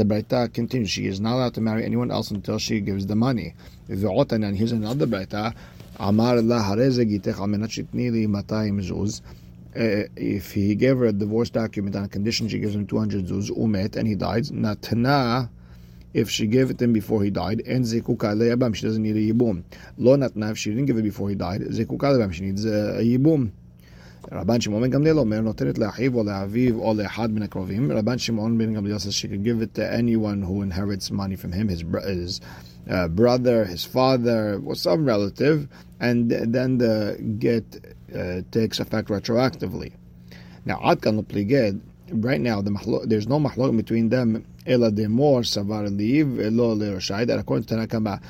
Braita 0.05 0.53
continues, 0.53 0.91
she 0.91 1.07
is 1.07 1.19
not 1.19 1.33
allowed 1.33 1.55
to 1.55 1.61
marry 1.61 1.83
anyone 1.83 2.11
else 2.11 2.29
until 2.29 2.59
she 2.59 2.79
gives 2.79 3.07
the 3.07 3.15
money. 3.15 3.55
And 3.87 4.55
here's 4.55 4.71
another 4.71 5.07
Braita, 5.07 5.55
uh, 5.99 6.11
if 9.78 10.52
he 10.52 10.74
gave 10.74 10.98
her 10.98 11.06
a 11.06 11.12
divorce 11.12 11.50
document 11.50 11.96
on 11.96 12.04
a 12.04 12.08
condition 12.08 12.48
she 12.48 12.58
gives 12.58 12.74
him 12.74 12.86
200 12.86 13.26
zuz, 13.26 13.50
umet, 13.50 13.96
and 13.96 14.06
he 14.06 14.14
dies, 14.14 14.50
natna, 14.50 15.48
if 16.12 16.30
she 16.30 16.46
gave 16.46 16.70
it 16.70 16.78
to 16.78 16.84
him 16.84 16.92
before 16.92 17.24
he 17.24 17.30
died, 17.30 17.60
and 17.66 17.84
zekuka 17.84 18.34
leyabam, 18.36 18.74
she 18.74 18.86
doesn't 18.86 19.02
need 19.02 19.16
a 19.16 19.32
yibum. 19.32 19.64
Lo 19.98 20.16
natna, 20.16 20.52
if 20.52 20.58
she 20.58 20.70
didn't 20.70 20.86
give 20.86 20.96
it 20.96 21.02
before 21.02 21.28
he 21.28 21.34
died, 21.34 21.60
zekuka 21.62 21.98
leyabam, 21.98 22.32
she 22.32 22.42
needs 22.42 22.64
a, 22.64 22.98
a 22.98 23.02
yibum. 23.02 23.50
רבן 24.32 24.60
שמעון 24.60 24.82
בן 24.82 24.90
גמליאל 24.90 25.18
אומר, 25.18 25.40
נותנת 25.40 25.78
לאחיו 25.78 26.14
או 26.14 26.24
לאביו 26.24 26.78
או 26.78 26.94
לאחד 26.94 27.32
מן 27.32 27.42
הקרובים. 27.42 27.92
רבן 27.92 28.18
שמעון 28.18 28.58
בן 28.58 28.74
גמליאל 28.74 28.96
says 28.96 29.14
she 29.14 29.28
could 29.28 29.44
give 29.44 29.62
it 29.62 29.74
to 29.74 29.92
anyone 29.92 30.42
who 30.42 30.62
inherits 30.62 31.10
money 31.10 31.36
from 31.36 31.52
him, 31.52 31.68
his, 31.68 31.84
his 32.06 32.40
uh, 32.89 33.07
brother, 33.07 33.65
his 33.65 33.85
father, 33.85 34.61
or 34.65 34.75
some 34.75 35.05
relative, 35.05 35.67
and 35.99 36.31
then 36.31 36.77
the 36.77 37.17
get 37.39 37.63
uh, 38.15 38.41
takes 38.51 38.79
effect 38.79 39.09
retroactively. 39.09 39.93
Now, 40.65 40.79
Ad 40.83 41.01
kan 41.01 41.23
right 42.11 42.41
now 42.41 42.61
the 42.61 43.05
there's 43.05 43.27
no 43.27 43.39
mahlok 43.39 43.75
between 43.77 44.09
them. 44.09 44.45
Ela 44.65 44.91
demor 44.91 45.41
savar 45.41 45.85
liv 45.95 46.39
elo 46.39 46.75
leroshai. 46.75 47.25
That 47.25 47.39
according 47.39 47.65
to 47.65 47.75
Tanakama, 47.75 48.21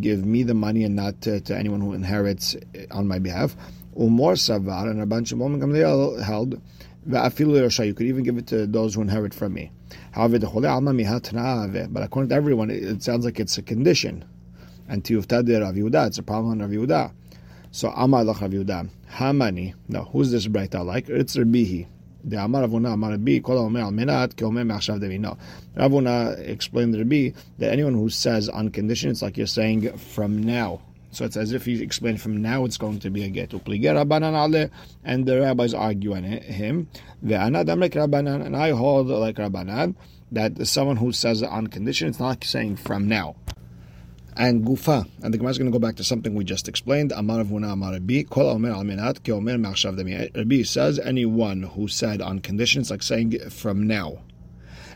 give 0.00 0.24
me 0.24 0.42
the 0.42 0.54
money 0.54 0.84
and 0.84 0.96
not 0.96 1.20
to, 1.22 1.40
to 1.40 1.56
anyone 1.56 1.80
who 1.80 1.92
inherits 1.92 2.56
on 2.90 3.06
my 3.08 3.18
behalf. 3.18 3.56
Umor 3.96 4.36
savar 4.36 4.90
and 4.90 5.00
a 5.00 5.06
Rabban 5.06 5.26
Shimon 5.26 5.60
Gamliel 5.60 6.22
held. 6.22 6.60
You 7.06 7.94
could 7.94 8.06
even 8.06 8.22
give 8.24 8.36
it 8.36 8.46
to 8.48 8.66
those 8.66 8.94
who 8.94 9.00
inherit 9.00 9.34
from 9.34 9.54
me. 9.54 9.72
However, 10.12 10.38
the 10.38 10.46
chole 10.46 10.68
alma 10.68 11.88
But 11.88 12.02
according 12.02 12.30
to 12.30 12.34
everyone, 12.34 12.70
it, 12.70 13.02
sounds 13.02 13.24
like 13.24 13.40
it's 13.40 13.58
a 13.58 13.62
condition. 13.62 14.24
And 14.88 15.04
to 15.04 15.18
Yuftad 15.18 15.48
Rav 15.60 15.74
Yehuda, 15.74 16.08
it's 16.08 16.18
a 16.18 16.22
problem 16.22 16.52
on 16.52 16.58
Rav 16.60 16.70
Yehuda. 16.70 17.12
So 17.70 17.90
Amar 17.90 18.24
Lach 18.24 18.40
Rav 18.40 18.50
Yehuda, 18.50 18.88
Hamani. 19.12 19.74
No, 19.88 20.04
who's 20.04 20.30
this 20.30 20.46
Braita 20.46 20.84
like? 20.84 21.08
It's 21.08 21.36
Rabbihi. 21.36 21.86
The 22.24 22.44
Amar 22.44 22.66
Avuna 22.66 22.92
Amar 22.92 23.12
Rabbi 23.12 23.38
Kol 23.38 23.58
Omer 23.58 23.80
Al 23.80 23.92
Menat 23.92 24.36
Ke 24.36 24.42
Omer 24.42 24.64
Me'achshav 24.64 25.00
Devi. 25.00 25.18
No, 25.18 25.38
Rav 25.76 25.90
Huna 25.90 26.38
explained 26.40 26.92
to 26.94 26.98
Rabbi 26.98 27.30
that 27.58 27.72
anyone 27.72 27.94
who 27.94 28.10
says 28.10 28.48
on 28.48 28.70
condition, 28.70 29.10
it's 29.10 29.22
like 29.22 29.36
you're 29.36 29.46
saying 29.46 29.96
from 29.96 30.42
now. 30.42 30.80
So 31.12 31.24
it's 31.24 31.36
as 31.36 31.52
if 31.52 31.64
he 31.64 31.82
explained 31.82 32.20
from 32.20 32.40
now 32.40 32.64
it's 32.64 32.76
going 32.76 33.00
to 33.00 33.10
be 33.10 33.24
a 33.24 33.28
get. 33.28 33.52
And 33.52 33.62
the 35.26 35.40
rabbis 35.40 35.74
argue 35.74 36.14
on 36.14 36.22
him. 36.22 36.88
And 37.22 38.56
I 38.56 38.70
hold 38.70 39.08
like 39.08 39.36
Rabbanan 39.36 39.96
that 40.32 40.66
someone 40.66 40.96
who 40.96 41.12
says 41.12 41.42
on 41.42 41.66
condition, 41.66 42.08
it's 42.08 42.20
not 42.20 42.44
saying 42.44 42.76
from 42.76 43.08
now. 43.08 43.34
And 44.36 44.64
gufa, 44.64 45.08
and 45.22 45.34
the 45.34 45.38
Gemara 45.38 45.50
is 45.50 45.58
going 45.58 45.70
to 45.70 45.76
go 45.76 45.84
back 45.84 45.96
to 45.96 46.04
something 46.04 46.34
we 46.34 46.44
just 46.44 46.68
explained. 46.68 47.12
Amar 47.14 47.42
Vuna 47.42 47.72
Amar 47.72 47.92
Rabbi, 47.94 48.22
Kol 48.22 48.48
Omer 48.48 48.70
Al 48.70 48.84
Menat, 48.84 49.24
Ki 49.24 49.32
Omer 49.32 49.58
Demi. 49.58 50.30
Rabbi 50.34 50.62
says 50.62 51.00
anyone 51.00 51.64
who 51.64 51.88
said 51.88 52.22
on 52.22 52.38
conditions, 52.38 52.90
like 52.92 53.02
saying 53.02 53.50
from 53.50 53.88
now. 53.88 54.20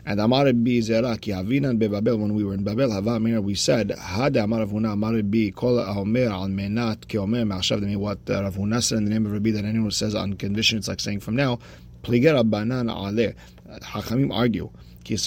And 0.07 0.19
Amar 0.19 0.45
Rabbi 0.45 0.81
Zera 0.81 1.19
Ki 1.19 1.31
Havinan 1.31 1.79
Babel 1.79 2.17
when 2.17 2.35
we 2.35 2.43
were 2.43 2.53
in 2.53 2.63
Babel 2.63 2.91
Hava 2.91 3.19
we 3.41 3.55
said 3.55 3.89
Hada 3.89 4.43
Amar 4.43 4.59
Rav 4.59 4.69
Huna 4.69 4.93
Amar 4.93 5.15
Rabbi 5.15 5.49
Kol 5.49 5.79
Omer 5.79 6.29
Al 6.29 6.47
Menat 6.47 7.07
Ki 7.07 7.17
Omer 7.17 7.43
Machshav 7.43 7.79
Demi. 7.79 7.95
What 7.95 8.19
uh, 8.29 8.43
Rav 8.43 8.55
Huna 8.55 8.83
said 8.83 8.99
in 8.99 9.05
the 9.05 9.09
name 9.09 9.25
of 9.25 9.31
Rabbi 9.31 9.49
that 9.51 9.65
anyone 9.65 9.89
says 9.89 10.13
on 10.13 10.33
conditions, 10.33 10.87
like 10.87 10.99
saying 10.99 11.21
from 11.21 11.35
now. 11.35 11.57
Pliger 12.05 12.35
Abanan 12.41 12.87
Aleh. 12.89 13.33
Hachamim 13.81 14.31
argue. 14.31 14.69
When 15.07 15.19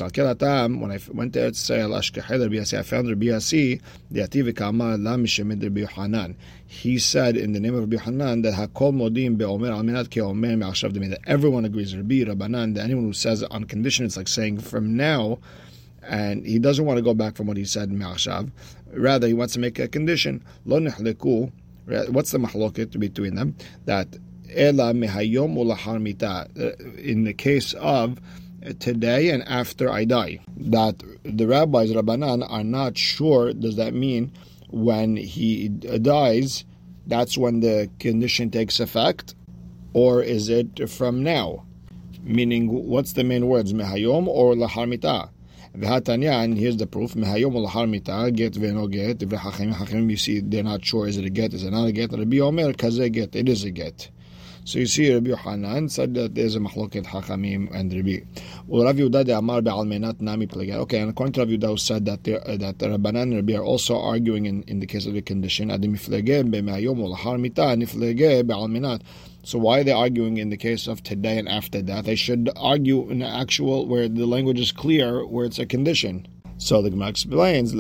I 0.91 0.99
went 1.13 1.33
to 1.35 1.41
Rabbi 1.41 2.59
I 2.59 2.83
found 2.83 3.09
Rabbi 3.09 3.27
Yasi. 3.27 3.81
He 6.67 6.99
said 6.99 7.37
in 7.37 7.53
the 7.53 7.61
name 7.61 7.75
of 7.75 7.81
Rabbi 7.83 7.97
Hanan 7.97 8.43
that 8.43 8.55
Hakol 8.55 8.93
Modim 8.93 9.37
Be'omer 9.39 9.71
Al 9.71 9.83
Minat 9.83 10.11
Ke 10.11 10.19
Omer 10.19 10.57
Me'ashav 10.57 10.93
that 11.11 11.21
everyone 11.29 11.65
agrees, 11.65 11.97
Rabbi 11.97 12.25
Rabbanan, 12.25 12.75
that 12.75 12.83
anyone 12.83 13.05
who 13.05 13.13
says 13.13 13.45
on 13.45 13.65
condition, 13.65 14.05
it's 14.05 14.17
like 14.17 14.27
saying 14.27 14.59
from 14.59 14.97
now, 14.97 15.39
and 16.03 16.45
he 16.45 16.59
doesn't 16.59 16.85
want 16.85 16.97
to 16.99 17.03
go 17.03 17.15
back 17.15 17.37
from 17.37 17.47
what 17.47 17.57
he 17.57 17.65
said 17.65 17.93
Me'ashav. 17.93 18.51
Rather, 18.93 19.29
he 19.29 19.35
wants 19.35 19.55
to 19.55 19.61
make 19.61 19.79
a 19.79 19.87
condition. 19.87 20.43
Lo. 20.65 20.81
What's 20.81 22.33
the 22.33 22.39
mahloket 22.39 22.99
between 22.99 23.37
them? 23.37 23.55
That 23.85 24.09
Ela 24.55 24.93
Mehayom 24.93 25.57
Ulahar 25.57 26.00
Mita. 26.00 26.49
Uh, 26.59 26.71
in 26.99 27.25
the 27.25 27.35
case 27.35 27.75
of 27.75 28.19
today 28.78 29.31
and 29.31 29.43
after 29.49 29.90
I 29.90 30.05
die. 30.05 30.40
That 30.57 31.02
the 31.23 31.47
rabbis, 31.47 31.90
Rabbanan, 31.93 32.47
are 32.49 32.64
not 32.64 32.99
sure, 32.99 33.52
does 33.52 33.76
that 33.76 33.95
mean 33.95 34.33
when 34.71 35.17
he 35.17 35.69
dies, 35.69 36.64
that's 37.07 37.38
when 37.38 37.61
the 37.61 37.90
condition 37.99 38.50
takes 38.50 38.81
effect? 38.81 39.35
Or 39.95 40.23
is 40.23 40.49
it 40.49 40.88
from 40.90 41.23
now? 41.23 41.64
Meaning, 42.23 42.69
what's 42.69 43.14
the 43.14 43.25
main 43.25 43.47
words, 43.47 43.73
mehayom 43.73 44.26
or 44.26 44.55
laharmita? 44.55 45.31
V'hatanya, 45.76 46.45
and 46.45 46.59
here's 46.59 46.76
the 46.76 46.87
proof, 46.87 47.14
mehayom 47.14 47.55
or 47.55 47.69
laharmita, 47.69 48.35
get 48.35 48.55
v'no 48.55 48.90
get, 48.90 49.19
v'hachim, 49.19 50.11
you 50.11 50.17
see, 50.17 50.40
they're 50.40 50.62
not 50.62 50.85
sure, 50.85 51.07
is 51.07 51.17
it 51.17 51.25
a 51.25 51.31
get, 51.31 51.55
is 51.55 51.62
it 51.62 51.71
not 51.71 51.87
a 51.87 51.93
get? 51.93 52.12
Rabbi 52.12 52.38
Omer, 52.38 52.73
kaze 52.75 53.09
get, 53.11 53.35
it 53.35 53.49
is 53.49 53.64
a 53.64 53.71
get. 53.71 54.11
So 54.65 54.79
you 54.79 54.87
see, 54.87 55.12
Rabbi 55.12 55.31
Yohanan 55.31 55.88
said 55.88 56.15
that 56.15 56.35
there's 56.35 56.57
a 56.57 56.61
machloket 56.61 57.07
Hachamim 57.07 57.75
and 57.75 57.93
Rabbi. 57.93 58.25
Well, 58.67 58.85
Rabbi 58.85 59.00
Yehuda 59.00 59.38
Amar 59.38 59.62
be'almenat 59.62 60.21
nami 60.21 60.47
plegel. 60.47 60.77
Okay, 60.81 61.00
and 61.00 61.11
according 61.11 61.33
to 61.35 61.41
Rabbi 61.41 61.53
Yehuda, 61.53 61.79
said 61.79 62.05
that 62.05 62.29
uh, 62.29 62.57
that 62.57 62.79
Rabbanan 62.79 63.23
and 63.23 63.37
Rabbi 63.37 63.55
are 63.55 63.65
also 63.65 63.99
arguing 63.99 64.47
in, 64.47 64.62
in 64.65 64.81
the 64.81 64.87
case 64.87 65.07
of 65.07 65.15
the 65.15 65.23
condition. 65.23 65.71
Adim 65.71 65.97
iflege 65.97 66.50
be'mayom 66.50 66.99
ulahar 66.99 67.41
mita 67.41 67.62
niflege 67.62 68.47
be'almenat. 68.47 69.03
So 69.45 69.59
why 69.59 69.81
are 69.81 69.85
they 69.85 69.93
arguing 69.93 70.37
in 70.37 70.50
the 70.50 70.59
case 70.59 70.87
of 70.87 71.03
today 71.03 71.38
and 71.38 71.49
after 71.49 71.81
that? 71.81 72.05
They 72.05 72.17
should 72.17 72.50
argue 72.57 73.09
in 73.09 73.21
the 73.21 73.27
actual 73.27 73.87
where 73.87 74.09
the 74.09 74.27
language 74.27 74.61
is 74.61 74.73
clear, 74.73 75.25
where 75.25 75.47
it's 75.47 75.59
a 75.59 75.65
condition. 75.65 76.27
So 76.61 76.83
the 76.83 76.91
Gemara 76.91 77.11
explains 77.11 77.73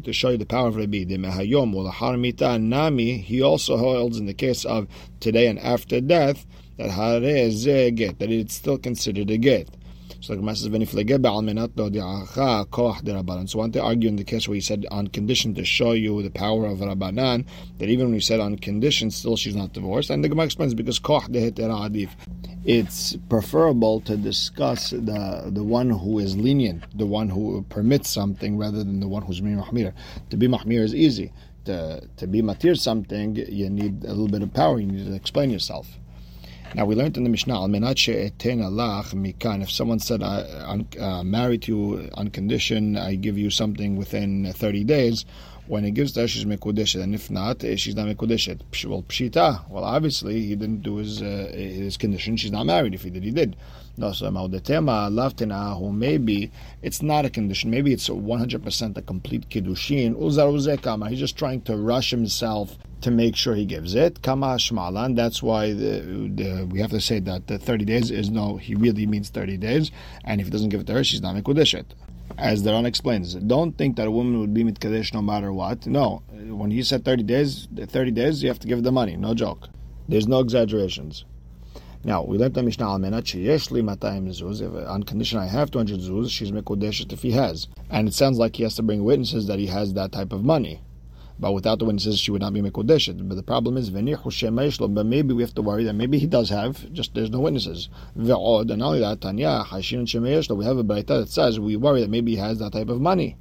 to 0.00 0.12
show 0.12 0.30
you 0.30 0.38
the 0.38 0.44
power 0.44 0.66
of 0.66 0.76
Rabbi. 0.76 1.04
The 1.04 1.18
Mehayomul 1.18 1.92
Harmita 1.92 2.60
nami. 2.60 3.18
He 3.18 3.40
also 3.40 3.76
holds 3.76 4.18
in 4.18 4.26
the 4.26 4.34
case 4.34 4.64
of 4.64 4.88
today 5.20 5.46
and 5.46 5.58
after 5.60 6.00
death 6.00 6.44
that 6.78 6.90
get 7.90 8.18
that 8.18 8.30
it's 8.32 8.54
still 8.54 8.76
considered 8.76 9.30
a 9.30 9.38
get. 9.38 9.68
So 10.20 10.32
the 10.32 10.38
Gemara 10.38 10.56
says, 10.56 10.64
So 13.50 13.58
want 13.58 13.72
to 13.74 13.82
argue 13.82 14.08
in 14.08 14.16
the 14.16 14.24
case 14.24 14.48
where 14.48 14.54
he 14.54 14.60
said 14.60 14.86
on 14.90 15.08
condition 15.08 15.54
to 15.54 15.64
show 15.64 15.92
you 15.92 16.22
the 16.22 16.30
power 16.30 16.66
of 16.66 16.78
Rabbanan, 16.78 17.44
that 17.78 17.88
even 17.88 18.06
when 18.06 18.14
he 18.14 18.20
said 18.20 18.40
on 18.40 18.56
condition, 18.56 19.10
still 19.10 19.36
she's 19.36 19.54
not 19.56 19.72
divorced. 19.72 20.10
And 20.10 20.24
the 20.24 20.28
Gemara 20.28 20.46
explains 20.46 20.74
because 20.74 21.00
it's 22.68 23.16
preferable 23.28 24.00
to 24.00 24.16
discuss 24.16 24.90
the 24.90 25.50
the 25.52 25.62
one 25.62 25.90
who 25.90 26.18
is 26.18 26.36
lenient, 26.36 26.84
the 26.98 27.06
one 27.06 27.28
who 27.28 27.64
permits 27.68 28.10
something, 28.10 28.58
rather 28.58 28.78
than 28.78 28.98
the 29.00 29.08
one 29.08 29.22
who's 29.22 29.40
mahmir. 29.40 29.92
To 30.30 30.36
be 30.36 30.48
mahmir 30.48 30.82
is 30.82 30.94
easy. 30.94 31.32
To, 31.66 32.00
to 32.16 32.26
be 32.26 32.42
matir 32.42 32.78
something, 32.78 33.36
you 33.36 33.70
need 33.70 34.04
a 34.04 34.08
little 34.08 34.28
bit 34.28 34.42
of 34.42 34.52
power. 34.54 34.78
You 34.78 34.86
need 34.86 35.06
to 35.06 35.14
explain 35.14 35.50
yourself. 35.50 35.98
Now 36.76 36.84
we 36.84 36.94
learned 36.94 37.16
in 37.16 37.24
the 37.24 37.30
Mishnah, 37.30 37.54
al 37.54 37.68
mikan. 37.68 39.62
If 39.62 39.70
someone 39.70 39.98
said, 39.98 40.22
"I 40.22 40.84
uh, 41.00 41.22
married 41.24 41.62
to 41.62 41.72
you 41.72 42.10
on 42.12 42.28
condition, 42.28 42.98
I 42.98 43.14
give 43.14 43.38
you 43.38 43.48
something 43.48 43.96
within 43.96 44.52
30 44.52 44.84
days," 44.84 45.24
when 45.68 45.84
he 45.84 45.90
gives 45.90 46.14
her, 46.16 46.28
she's 46.28 46.44
mekudeshet, 46.44 47.02
and 47.02 47.14
if 47.14 47.30
not, 47.30 47.64
eh, 47.64 47.76
she's 47.76 47.96
not 47.96 48.06
mekudeshet. 48.06 48.60
Well, 48.88 49.02
pshita. 49.02 49.68
Well, 49.68 49.84
obviously 49.84 50.40
he 50.46 50.54
didn't 50.54 50.82
do 50.82 50.96
his 50.96 51.22
uh, 51.22 51.50
his 51.52 51.96
condition. 51.96 52.36
She's 52.36 52.52
not 52.52 52.66
married. 52.66 52.94
If 52.94 53.02
he 53.02 53.10
did, 53.10 53.24
he 53.24 53.30
did. 53.30 53.56
No, 53.98 54.12
so 54.12 54.30
maudetema 54.30 55.10
lavtina, 55.10 55.78
who 55.78 55.90
maybe 55.92 56.50
it's 56.82 57.02
not 57.02 57.24
a 57.24 57.30
condition. 57.30 57.70
Maybe 57.70 57.92
it's 57.92 58.08
100% 58.08 58.96
a 58.96 59.02
complete 59.02 59.48
kiddushin. 59.48 60.14
Uzar 60.16 61.08
He's 61.08 61.18
just 61.18 61.38
trying 61.38 61.62
to 61.62 61.76
rush 61.76 62.10
himself 62.10 62.76
to 63.00 63.10
make 63.10 63.36
sure 63.36 63.54
he 63.54 63.64
gives 63.64 63.94
it. 63.94 64.22
Kama 64.22 64.56
shmalan. 64.56 65.16
That's 65.16 65.42
why 65.42 65.72
the, 65.72 66.30
the, 66.34 66.68
we 66.70 66.80
have 66.80 66.90
to 66.90 67.00
say 67.00 67.20
that 67.20 67.46
the 67.46 67.58
30 67.58 67.84
days 67.86 68.10
is 68.10 68.30
no. 68.30 68.56
He 68.56 68.74
really 68.74 69.06
means 69.06 69.30
30 69.30 69.56
days, 69.56 69.90
and 70.24 70.40
if 70.40 70.46
he 70.46 70.50
doesn't 70.50 70.68
give 70.68 70.80
it 70.80 70.86
to 70.88 70.92
her, 70.92 71.04
she's 71.04 71.22
not 71.22 71.34
mekudeshet 71.34 71.86
as 72.38 72.62
the 72.62 72.72
Ran 72.72 72.86
explains. 72.86 73.34
Don't 73.34 73.76
think 73.78 73.96
that 73.96 74.06
a 74.06 74.10
woman 74.10 74.40
would 74.40 74.54
be 74.54 74.64
mitkadesh 74.64 75.14
no 75.14 75.22
matter 75.22 75.52
what. 75.52 75.86
No, 75.86 76.22
when 76.32 76.70
he 76.70 76.82
said 76.82 77.04
30 77.04 77.22
days, 77.22 77.68
30 77.74 78.10
days, 78.10 78.42
you 78.42 78.48
have 78.48 78.58
to 78.60 78.68
give 78.68 78.82
the 78.82 78.92
money. 78.92 79.16
No 79.16 79.34
joke. 79.34 79.68
There's 80.08 80.28
no 80.28 80.40
exaggerations. 80.40 81.24
Now, 82.04 82.22
we 82.22 82.38
learned 82.38 82.54
the 82.54 82.62
Mishnah 82.62 82.86
al 82.88 82.98
menat 82.98 83.24
matayim 83.24 84.28
zuz. 84.28 84.88
On 84.88 85.02
condition 85.02 85.38
I 85.40 85.46
have 85.46 85.70
200 85.70 85.98
zuz, 85.98 86.30
she's 86.30 86.52
mekodeshet 86.52 87.12
if 87.12 87.22
he 87.22 87.32
has. 87.32 87.66
And 87.90 88.06
it 88.06 88.14
sounds 88.14 88.38
like 88.38 88.56
he 88.56 88.62
has 88.62 88.76
to 88.76 88.82
bring 88.82 89.02
witnesses 89.02 89.48
that 89.48 89.58
he 89.58 89.66
has 89.66 89.94
that 89.94 90.12
type 90.12 90.32
of 90.32 90.44
money. 90.44 90.82
But 91.38 91.52
without 91.52 91.78
the 91.78 91.84
witnesses, 91.84 92.18
she 92.18 92.30
would 92.30 92.40
not 92.40 92.54
be 92.54 92.62
mekodeshet. 92.62 93.28
But 93.28 93.34
the 93.34 93.42
problem 93.42 93.76
is, 93.76 93.90
but 93.90 95.06
maybe 95.06 95.34
we 95.34 95.42
have 95.42 95.54
to 95.54 95.62
worry 95.62 95.84
that 95.84 95.92
maybe 95.92 96.18
he 96.18 96.26
does 96.26 96.48
have, 96.48 96.90
just 96.92 97.14
there's 97.14 97.30
no 97.30 97.40
witnesses. 97.40 97.90
And 98.14 98.26
not 98.26 98.40
only 98.40 99.00
that, 99.00 99.20
Tanya, 99.20 99.64
we 99.70 99.80
have 99.80 100.78
a 100.78 100.84
baita 100.84 101.06
that 101.06 101.28
says 101.28 101.60
we 101.60 101.76
worry 101.76 102.00
that 102.00 102.10
maybe 102.10 102.32
he 102.32 102.38
has 102.38 102.58
that 102.60 102.72
type 102.72 102.88
of 102.88 103.00
money. 103.00 103.36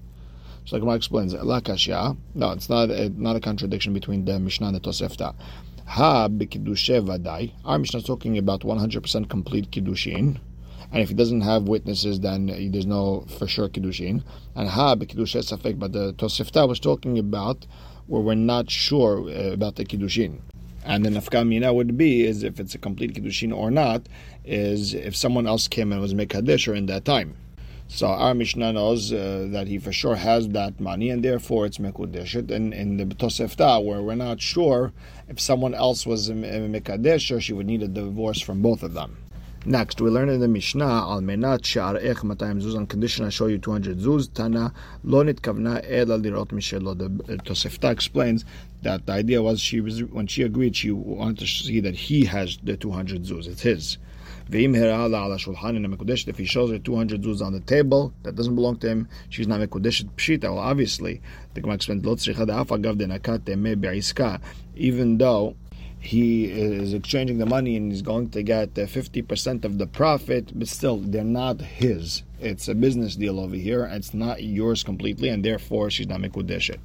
So 0.66 0.76
like 0.76 0.82
Gemara 0.82 0.96
explains. 0.96 1.34
No, 1.34 2.52
it's 2.52 2.70
not 2.70 2.90
a, 2.90 3.10
not 3.10 3.36
a 3.36 3.40
contradiction 3.40 3.94
between 3.94 4.26
the 4.26 4.40
Mishnah 4.40 4.68
and 4.68 4.76
the 4.76 4.80
Tosefta. 4.80 5.36
Ha. 5.88 6.24
Our 7.66 7.80
Mishnah 7.80 8.00
is 8.00 8.06
talking 8.06 8.38
about 8.38 8.62
100% 8.62 9.30
complete 9.30 9.70
kiddushin. 9.72 10.40
And 10.92 11.02
if 11.02 11.10
he 11.10 11.16
doesn't 11.16 11.42
have 11.42 11.64
witnesses, 11.64 12.20
then 12.20 12.48
there's 12.72 12.86
no 12.86 13.26
for 13.38 13.48
sure 13.48 13.70
kiddushin. 13.70 14.24
And 14.56 14.70
ha 14.70 14.96
b'kiddushin 14.96 15.44
safek. 15.44 15.80
But 15.80 15.94
the 15.94 16.14
Tosefta 16.14 16.68
was 16.68 16.80
talking 16.80 17.20
about 17.20 17.66
where 18.08 18.22
we're 18.22 18.36
not 18.36 18.70
sure 18.70 19.30
uh, 19.30 19.54
about 19.54 19.76
the 19.76 19.86
kiddushin. 19.86 20.40
And 20.84 21.04
the 21.04 21.10
nafkamina 21.10 21.74
would 21.74 21.98
be 21.98 22.24
is 22.24 22.44
if 22.44 22.60
it's 22.60 22.76
a 22.76 22.78
complete 22.78 23.14
kiddushin 23.14 23.56
or 23.56 23.72
not, 23.72 24.08
is 24.44 24.94
if 24.94 25.16
someone 25.16 25.48
else 25.48 25.68
came 25.68 25.92
and 25.92 26.00
was 26.00 26.14
mekadesher 26.14 26.78
in 26.78 26.86
that 26.86 27.06
time. 27.06 27.36
So 27.88 28.08
our 28.08 28.34
Mishnah 28.34 28.74
knows 28.74 29.14
uh, 29.14 29.48
that 29.52 29.68
he 29.68 29.78
for 29.78 29.92
sure 29.92 30.16
has 30.16 30.50
that 30.50 30.80
money, 30.80 31.10
and 31.10 31.24
therefore 31.24 31.66
it's 31.66 31.78
mekudeshet. 31.78 32.50
And 32.52 32.74
in 32.74 32.98
the 32.98 33.06
Tosefta, 33.06 33.84
where 33.84 34.02
we're 34.02 34.16
not 34.16 34.42
sure 34.42 34.92
if 35.28 35.40
someone 35.40 35.74
else 35.74 36.06
was 36.06 36.30
a 36.30 36.34
mekadesher, 36.34 37.42
she 37.42 37.54
would 37.54 37.68
need 37.68 37.84
a 37.84 37.88
divorce 37.88 38.40
from 38.42 38.62
both 38.62 38.82
of 38.82 38.94
them. 38.94 39.18
Next, 39.68 40.00
we 40.00 40.12
learn 40.12 40.30
in 40.30 40.42
the 40.42 40.48
Mishnah, 40.48 40.86
Al 40.86 41.22
menat 41.22 41.66
she'arech 41.66 42.18
matayim 42.18 42.62
zuz, 42.62 42.76
on 42.78 42.86
condition 42.86 43.26
I 43.26 43.30
show 43.30 43.48
you 43.48 43.58
200 43.58 43.98
zuz, 43.98 44.32
Tana, 44.32 44.72
lo 45.04 45.24
nitkavna 45.24 45.84
ela 45.90 46.20
lirot 46.20 46.50
mishelo. 46.50 46.96
The 46.96 47.06
uh, 47.06 47.38
Tosefta 47.38 47.92
explains 47.92 48.46
that 48.84 49.08
the 49.08 49.14
idea 49.14 49.42
was 49.42 49.60
she 49.60 49.82
was 49.82 50.04
when 50.04 50.28
she 50.28 50.44
agreed, 50.44 50.76
she 50.76 50.92
wanted 50.92 51.40
to 51.40 51.48
see 51.48 51.80
that 51.80 51.96
he 51.96 52.26
has 52.26 52.60
the 52.64 52.78
200 52.78 53.24
zuz, 53.24 53.48
it's 53.48 53.64
his. 53.64 53.98
If 54.48 56.38
he 56.38 56.46
shows 56.46 56.70
her 56.70 56.78
200 56.78 57.22
zuz 57.24 57.42
on 57.42 57.54
the 57.54 57.60
table, 57.62 58.14
that 58.22 58.36
doesn't 58.36 58.54
belong 58.54 58.78
to 58.78 58.88
him, 58.88 59.08
she's 59.30 59.48
not 59.48 59.62
mekudeshet 59.62 60.12
pshita. 60.16 60.44
Well, 60.44 60.60
obviously, 60.60 61.24
the 61.56 61.62
Gemara 61.62 61.78
explains, 63.96 64.42
even 64.76 65.18
though 65.18 65.56
he 66.06 66.46
is 66.46 66.94
exchanging 66.94 67.40
the 67.40 67.46
money 67.46 67.76
and 67.76 67.92
he's 67.92 68.02
going 68.02 68.30
to 68.30 68.44
get 68.44 68.70
uh, 68.78 68.86
50% 68.86 69.66
of 69.66 69.78
the 69.78 69.88
profit, 69.88 70.58
but 70.58 70.68
still, 70.68 70.98
they're 70.98 71.24
not 71.24 71.60
his. 71.62 72.24
It's 72.40 72.68
a 72.68 72.76
business 72.76 73.16
deal 73.16 73.40
over 73.40 73.56
here. 73.56 73.86
It's 73.92 74.14
not 74.14 74.44
yours 74.44 74.84
completely, 74.84 75.30
and 75.30 75.44
therefore 75.44 75.90
she's 75.90 76.08
not 76.08 76.22
mikudeshet. 76.22 76.80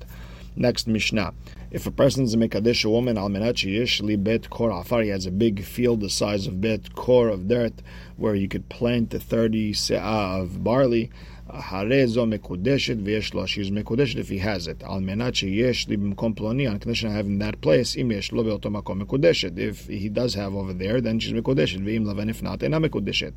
Next 0.57 0.87
Mishnah. 0.87 1.35
If 1.71 1.87
a 1.87 1.91
person 1.91 2.25
is 2.25 2.35
a 2.35 2.37
Mekadesh, 2.37 2.85
woman, 2.85 3.17
al 3.17 3.29
yishli 3.29 4.23
bet 4.23 4.51
kor 4.51 4.71
afar, 4.71 5.03
he 5.03 5.11
has 5.11 5.27
a 5.27 5.31
big 5.31 5.65
field 5.65 6.01
the 6.01 6.11
size 6.11 6.47
of 6.47 6.61
bet 6.61 6.95
kor 6.95 7.29
of 7.29 7.47
dirt, 7.47 7.75
where 8.17 8.35
you 8.35 8.49
could 8.49 8.69
plant 8.69 9.11
the 9.11 9.21
30 9.21 9.73
se'ah 9.75 10.41
of 10.43 10.65
barley, 10.65 11.11
V'yesh 11.53 13.35
lo. 13.35 13.47
She's 13.47 13.71
mekudeshet 13.71 14.17
if 14.17 14.29
he 14.29 14.39
has 14.39 14.67
it. 14.67 14.83
Al 14.83 15.01
menat 15.01 15.35
sheyesh 15.35 15.89
li 15.89 15.97
b'mkom 15.97 16.35
ploni. 16.35 16.71
On 16.71 16.79
condition 16.79 17.09
of 17.09 17.15
having 17.15 17.39
that 17.39 17.61
place, 17.61 17.97
im 17.97 18.13
yesh 18.13 18.33
lo 18.33 18.43
be'oto 18.45 18.71
makom 18.71 19.03
mekudeshet. 19.03 19.59
If 19.59 19.87
he 19.87 20.09
does 20.09 20.35
have 20.35 20.55
over 20.55 20.73
there, 20.73 21.01
then 21.01 21.19
she's 21.19 21.33
mekudeshet. 21.33 21.81
V'im 21.81 22.05
laven 22.05 22.31
if 22.31 22.43
not, 22.43 22.63
ena 22.63 22.81
mekudeshet 22.81 23.35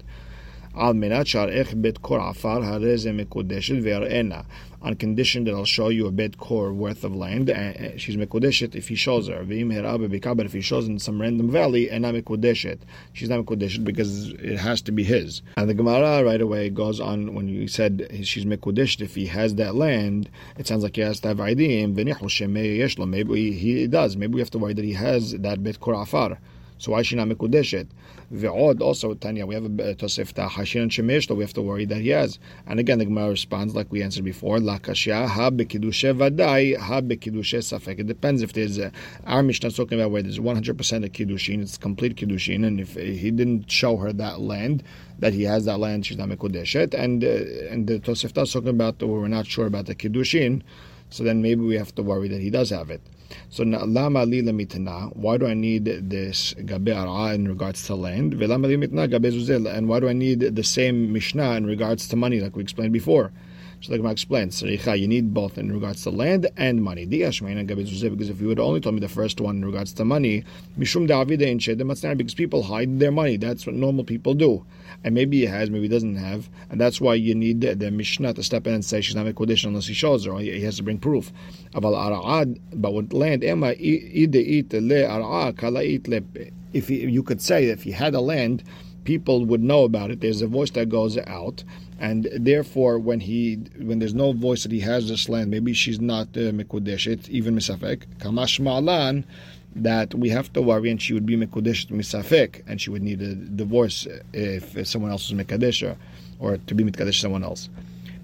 al 0.76 0.94
menat 0.94 1.26
sharech 1.26 1.82
bet 1.82 2.02
kor 2.02 2.20
afar 2.20 2.62
hareze 2.62 3.08
mekodeshet 3.08 3.82
ve'arena. 3.84 4.46
On 4.82 4.96
condition 4.96 5.46
that 5.46 5.54
I'll 5.54 5.64
show 5.64 5.88
you 5.88 6.08
a 6.08 6.12
bet 6.12 6.38
kor 6.38 6.74
worth 6.74 7.06
of 7.06 7.16
land, 7.16 7.50
and 7.50 8.02
she's 8.02 8.18
mekodeshet 8.18 8.76
if 8.76 8.90
he 8.90 8.96
shows 8.96 9.30
her. 9.30 9.46
Ve'im 9.46 9.72
herabe 9.72 10.10
bekaber 10.10 10.44
if 10.44 10.52
he 10.52 10.60
shows 10.60 10.88
in 10.90 11.00
some 11.00 11.22
random 11.22 11.50
valley, 11.50 11.90
and 11.90 12.06
I'm 12.06 12.22
mekodeshet. 12.22 12.80
She's 13.14 13.30
not 13.30 13.46
mekodeshet 13.46 13.86
because 13.86 14.32
it 14.32 14.58
has 14.58 14.82
to 14.82 14.92
be 14.92 15.04
his. 15.04 15.42
And 15.56 15.70
the 15.70 15.74
Gemara 15.74 16.24
right 16.26 16.42
away 16.42 16.70
goes 16.70 17.00
on 17.00 17.34
when 17.34 17.48
you 17.48 17.70
said 17.70 18.10
she's 18.24 18.44
mekodeshet 18.44 19.00
if 19.00 19.16
he 19.16 19.28
has 19.28 19.56
that 19.56 19.76
land. 19.76 20.30
It 20.58 20.68
sounds 20.68 20.84
like 20.84 20.98
he 20.98 21.02
has 21.02 21.22
to 21.22 21.30
have 21.30 21.38
idim. 21.38 21.96
Maybe 23.08 23.52
he 23.54 23.88
does. 23.88 24.18
Maybe 24.18 24.34
we 24.34 24.42
have 24.42 24.52
to 24.52 24.58
worry 24.58 24.74
that 24.74 24.84
he 24.84 24.94
has 24.94 25.32
that 25.32 25.64
bet 25.64 25.80
kor 25.80 25.94
afar. 25.94 26.40
So 26.78 26.92
why 26.92 27.00
is 27.00 27.08
she 27.08 27.16
not 27.16 27.28
Mekudeshet? 27.28 27.88
Ve'od, 28.34 28.82
also, 28.82 29.14
Tanya, 29.14 29.46
we 29.46 29.54
have 29.54 29.66
a 29.66 29.70
Tosefta 29.70 30.50
Hashin 30.50 30.84
and 30.84 30.92
Shemesh, 30.92 31.28
that 31.28 31.36
we 31.36 31.44
have 31.44 31.54
to 31.54 31.62
worry 31.62 31.86
that 31.86 32.02
he 32.02 32.10
has. 32.10 32.40
And 32.66 32.80
again, 32.80 32.98
the 33.00 33.06
Gemara 33.06 33.30
responds 33.30 33.76
like 33.76 33.92
we 33.92 34.02
answered 34.02 34.24
before, 34.24 34.60
La 34.60 34.80
Kashya, 34.80 35.28
Ha 35.28 35.50
Bekidushe 35.52 36.18
Vadai, 36.18 36.76
Ha 36.78 37.02
Bekidushe 37.02 37.60
Safek. 37.60 38.00
It 38.00 38.08
depends 38.08 38.42
if 38.42 38.54
there's, 38.54 38.80
a, 38.80 38.92
our 39.28 39.44
Mishnah 39.44 39.68
is 39.68 39.76
talking 39.76 40.00
about 40.00 40.12
where 40.12 40.24
there's 40.24 40.40
100% 40.40 40.70
of 41.06 41.12
Kiddushin, 41.12 41.62
it's 41.62 41.78
complete 41.78 42.16
Kiddushin, 42.16 42.66
and 42.66 42.80
if 42.80 42.96
he 42.96 43.30
didn't 43.30 43.70
show 43.70 43.98
her 43.98 44.12
that 44.14 44.42
land, 44.42 44.84
that 45.20 45.34
he 45.34 45.44
has 45.44 45.66
that 45.66 45.80
land, 45.80 46.06
she's 46.06 46.18
not 46.18 46.30
Mekudeshet. 46.30 46.94
And, 46.96 47.24
uh, 47.24 47.28
and 47.72 47.88
the 47.88 48.00
Tosefta 48.00 48.44
is 48.44 48.54
talking 48.54 48.70
about, 48.70 49.00
where 49.00 49.10
we're 49.10 49.28
not 49.28 49.46
sure 49.46 49.68
about 49.68 49.86
the 49.86 49.96
Kiddushin, 49.96 50.64
so 51.14 51.24
then 51.24 51.44
maybe 51.44 51.62
we 51.62 51.76
have 51.76 51.94
to 51.94 52.02
worry 52.02 52.28
that 52.28 52.42
he 52.42 52.50
does 52.50 52.72
have 52.72 52.90
it. 52.90 53.02
So? 53.50 53.64
Why 53.64 55.38
do 55.38 55.46
I 55.46 55.54
need 55.54 55.86
this 56.10 56.54
gabe 56.66 56.88
in 56.88 57.48
regards 57.48 57.86
to 57.86 57.96
land? 57.96 58.34
And 58.34 59.88
why 59.90 60.00
do 60.00 60.10
I 60.10 60.14
need 60.14 60.40
the 60.40 60.64
same 60.64 61.14
mishnah 61.14 61.52
in 61.52 61.68
regards 61.68 62.08
to 62.08 62.16
money, 62.16 62.40
like 62.40 62.56
we 62.56 62.64
explained 62.64 62.94
before? 62.94 63.32
So 63.84 63.92
the 63.92 63.98
Gemara 63.98 64.14
explains, 64.14 64.62
you 64.62 65.08
need 65.10 65.34
both 65.34 65.58
in 65.58 65.70
regards 65.70 66.04
to 66.04 66.10
land 66.10 66.48
and 66.56 66.82
money. 66.82 67.06
Because 67.06 67.42
if 67.42 68.40
you 68.40 68.48
would 68.48 68.58
only 68.58 68.80
told 68.80 68.96
me 68.96 69.02
the 69.02 69.10
first 69.10 69.42
one 69.42 69.58
in 69.58 69.66
regards 69.66 69.92
to 69.92 70.06
money, 70.06 70.46
because 70.78 72.34
people 72.34 72.64
hide 72.64 72.98
their 72.98 73.12
money. 73.12 73.36
That's 73.36 73.66
what 73.68 73.76
normal 73.76 74.06
people 74.06 74.36
do. 74.36 74.66
And 75.04 75.14
maybe 75.14 75.40
he 75.42 75.48
has, 75.48 75.70
maybe 75.70 75.82
he 75.82 75.90
doesn't 75.90 76.16
have. 76.16 76.50
And 76.70 76.80
that's 76.80 77.02
why 77.02 77.16
you 77.16 77.36
need 77.36 77.60
the, 77.60 77.76
the 77.76 77.92
Mishnah 77.92 78.36
to 78.36 78.44
step 78.44 78.68
in 78.68 78.74
and 78.74 78.86
say 78.86 79.02
she's 79.02 79.16
not 79.16 79.28
a 79.28 79.34
Kodesh 79.34 79.66
unless 79.66 79.88
he 79.88 79.94
shows 79.94 80.24
her. 80.28 80.38
He 80.38 80.62
has 80.62 80.78
to 80.78 80.84
bring 80.84 80.98
proof. 80.98 81.34
But 81.74 82.94
with 82.94 83.12
land, 83.12 83.44
if 86.74 86.90
you 86.90 87.24
could 87.24 87.42
say 87.42 87.66
if 87.66 87.84
he 87.84 87.92
had 87.92 88.16
a 88.16 88.22
land, 88.22 88.64
people 89.04 89.44
would 89.46 89.62
know 89.62 89.84
about 89.84 90.10
it. 90.10 90.22
There's 90.22 90.42
a 90.42 90.48
voice 90.48 90.72
that 90.72 90.88
goes 90.88 91.18
out, 91.18 91.66
and 92.04 92.28
therefore, 92.36 93.00
when 93.00 93.22
he 93.22 93.56
when 93.80 94.00
there's 94.00 94.14
no 94.14 94.34
voice 94.34 94.64
that 94.64 94.74
he 94.74 94.82
has 94.82 95.08
this 95.08 95.30
land, 95.30 95.50
maybe 95.50 95.72
she's 95.74 96.02
not 96.02 96.28
uh, 96.36 96.42
even 96.42 97.56
misafek. 97.56 98.00
Kamash 98.20 98.60
ma'alan, 98.60 99.24
that 99.74 100.14
we 100.14 100.28
have 100.28 100.52
to 100.52 100.62
worry, 100.62 100.92
and 100.92 101.02
she 101.02 101.14
would 101.14 101.26
be 101.26 101.38
mikudeshet 101.38 101.92
misafek, 101.92 102.62
and 102.68 102.82
she 102.82 102.90
would 102.90 103.04
need 103.04 103.22
a 103.22 103.36
divorce 103.36 104.06
if, 104.34 104.86
someone 104.86 105.12
else 105.12 105.32
was 105.32 105.46
mikadesha, 105.46 105.96
or 106.40 106.58
to 106.58 106.76
be 106.76 106.84
mikadesh 106.84 107.22
someone 107.22 107.42
else. 107.42 107.70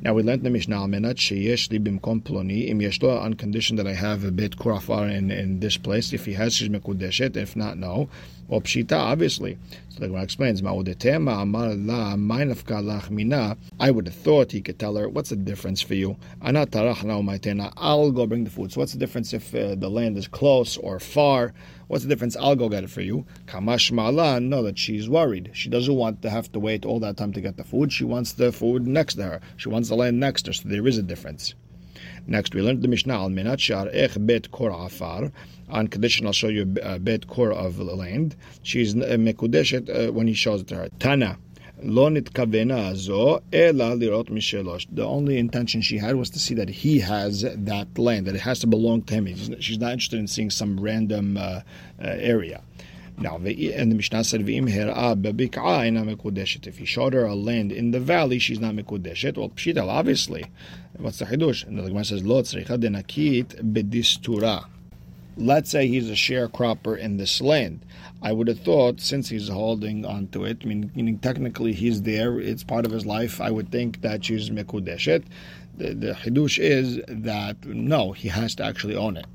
Now 0.01 0.13
we 0.13 0.23
learned 0.23 0.43
the 0.43 0.49
Mishnah 0.49 0.77
Almenat 0.77 1.15
sheyesh 1.15 1.69
li 1.71 1.77
bimkom 1.77 2.23
im 2.69 2.81
yesh 2.81 3.03
on 3.03 3.33
condition 3.33 3.75
that 3.75 3.85
I 3.85 3.93
have 3.93 4.23
a 4.23 4.31
bit 4.31 4.55
kurafar 4.55 5.13
in, 5.13 5.29
in 5.29 5.59
this 5.59 5.75
place. 5.75 6.13
If 6.13 6.25
he 6.25 6.31
has, 6.33 6.55
she's 6.55 6.69
mekudeshet. 6.69 7.35
If 7.35 7.57
not, 7.57 7.77
no. 7.77 8.07
Or 8.47 8.62
pshita, 8.62 8.93
obviously. 8.93 9.57
So 9.89 9.99
the 9.99 10.07
Gemara 10.07 10.23
explains, 10.23 10.62
Ma'udetema 10.62 11.41
amar 11.41 11.75
la 11.75 12.15
ma'inafka 12.15 12.81
lach 12.81 13.09
mina. 13.09 13.57
I 13.77 13.91
would 13.91 14.07
have 14.07 14.15
thought 14.15 14.53
he 14.53 14.62
could 14.62 14.79
tell 14.79 14.95
her, 14.95 15.09
what's 15.09 15.31
the 15.31 15.35
difference 15.35 15.81
for 15.81 15.95
you? 15.95 16.15
Ana 16.41 16.65
tarach 16.65 17.03
na 17.03 17.71
I'll 17.75 18.12
go 18.12 18.25
bring 18.25 18.45
the 18.45 18.49
food. 18.49 18.71
So 18.71 18.79
what's 18.79 18.93
the 18.93 18.99
difference 18.99 19.33
if 19.33 19.53
uh, 19.53 19.75
the 19.75 19.89
land 19.89 20.17
is 20.17 20.29
close 20.29 20.77
or 20.77 21.01
far? 21.01 21.53
What's 21.89 22.04
the 22.04 22.10
difference? 22.10 22.38
I'll 22.38 22.56
go 22.56 22.69
get 22.69 22.84
it 22.84 22.91
for 22.91 23.02
you. 23.02 23.25
Kamash 23.47 23.91
ma'ala, 23.91 24.43
know 24.43 24.62
that 24.62 24.78
she's 24.78 25.10
worried. 25.10 25.49
She 25.54 25.69
doesn't 25.69 25.95
want 25.95 26.21
to 26.21 26.30
have 26.30 26.52
to 26.52 26.60
wait 26.60 26.86
all 26.86 26.99
that 26.99 27.17
time 27.17 27.34
to 27.34 27.41
get 27.41 27.58
the 27.58 27.63
food. 27.63 27.91
She 27.91 28.04
wants 28.04 28.34
the 28.34 28.52
food 28.52 28.86
next 28.86 29.15
to 29.15 29.23
her. 29.23 29.41
She 29.58 29.69
wants 29.69 29.89
the 29.89 29.95
land 29.95 30.19
next 30.19 30.43
to 30.43 30.52
her. 30.52 30.54
So 30.54 30.69
there 30.69 30.86
is 30.86 30.99
a 30.99 31.02
difference. 31.02 31.56
Next, 32.28 32.54
we 32.54 32.62
learned 32.62 32.84
the 32.84 32.88
Mishnah 32.88 33.15
al 33.15 33.30
menat 33.30 33.89
ech 33.91 34.15
bet 34.19 34.52
kor 34.52 34.69
afar. 34.69 35.32
On 35.69 35.88
condition, 35.88 36.28
I'll 36.28 36.32
show 36.32 36.47
you 36.47 36.75
a 36.84 36.99
bet 36.99 37.25
kor 37.25 37.52
of 37.52 37.80
land. 37.80 38.36
She's 38.62 38.93
mekudeshet 38.93 39.89
uh, 39.89 40.12
when 40.13 40.28
he 40.28 40.36
shows 40.36 40.62
it 40.62 40.67
to 40.67 40.75
her. 40.75 40.89
Tana. 40.99 41.39
The 41.81 43.41
only 45.05 45.37
intention 45.37 45.81
she 45.81 45.97
had 45.97 46.15
was 46.15 46.29
to 46.31 46.39
see 46.39 46.55
that 46.55 46.69
he 46.69 46.99
has 46.99 47.41
that 47.41 47.97
land, 47.97 48.27
that 48.27 48.35
it 48.35 48.41
has 48.41 48.59
to 48.59 48.67
belong 48.67 49.03
to 49.03 49.13
him. 49.13 49.61
She's 49.61 49.77
not 49.77 49.93
interested 49.93 50.19
in 50.19 50.27
seeing 50.27 50.49
some 50.49 50.77
random 50.79 51.37
uh, 51.37 51.41
uh, 51.41 51.61
area. 51.99 52.61
Now, 53.17 53.35
and 53.35 53.45
the 53.45 53.95
Mishnah 53.95 54.23
said, 54.23 54.41
If 54.41 54.47
he 56.77 56.85
showed 56.85 57.13
her 57.13 57.25
a 57.25 57.35
land 57.35 57.71
in 57.71 57.91
the 57.91 57.99
valley, 57.99 58.39
she's 58.39 58.59
not 58.59 58.75
mekudeshet. 58.75 59.37
Well, 59.37 59.49
pshita, 59.49 59.85
obviously. 59.85 60.45
What's 60.97 61.19
the 61.19 61.25
chidush? 61.25 61.65
And 61.65 61.77
the 61.77 61.83
Gemara 61.83 62.05
says, 62.05 62.23
Lo 62.23 62.41
tzricha 62.41 62.77
denakit 62.77 63.73
bedistura 63.73 64.65
let's 65.39 65.71
say 65.71 65.88
he's 65.88 66.10
a 66.10 66.13
sharecropper 66.13 66.97
in 66.97 67.17
this 67.17 67.41
land. 67.41 67.86
I 68.21 68.34
would 68.34 68.47
have 68.49 68.60
thought, 68.60 68.99
since 68.99 69.30
he's 69.30 69.47
holding 69.47 70.06
onto 70.06 70.43
it, 70.43 70.65
meaning, 70.65 70.91
meaning 70.93 71.19
technically 71.19 71.71
he's 71.71 72.02
there, 72.02 72.39
it's 72.39 72.63
part 72.63 72.86
of 72.86 72.91
his 72.91 73.06
life, 73.06 73.39
I 73.39 73.49
would 73.49 73.71
think 73.71 74.02
that 74.02 74.25
she's 74.25 74.49
mekudeshet. 74.49 75.23
The, 75.78 75.93
the 75.93 76.13
chidush 76.13 76.60
is 76.60 76.99
that 77.08 77.65
no, 77.65 78.12
he 78.12 78.28
has 78.28 78.56
to 78.56 78.65
actually 78.65 78.97
own 78.97 79.15
it. 79.15 79.25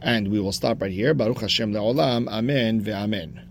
And 0.00 0.28
we 0.28 0.40
will 0.40 0.52
stop 0.52 0.80
right 0.80 0.90
here. 0.90 1.14
Baruch 1.14 1.42
Hashem 1.42 1.72
le'olam. 1.72 2.28
Amen 2.28 2.82
ve'amen. 2.82 3.38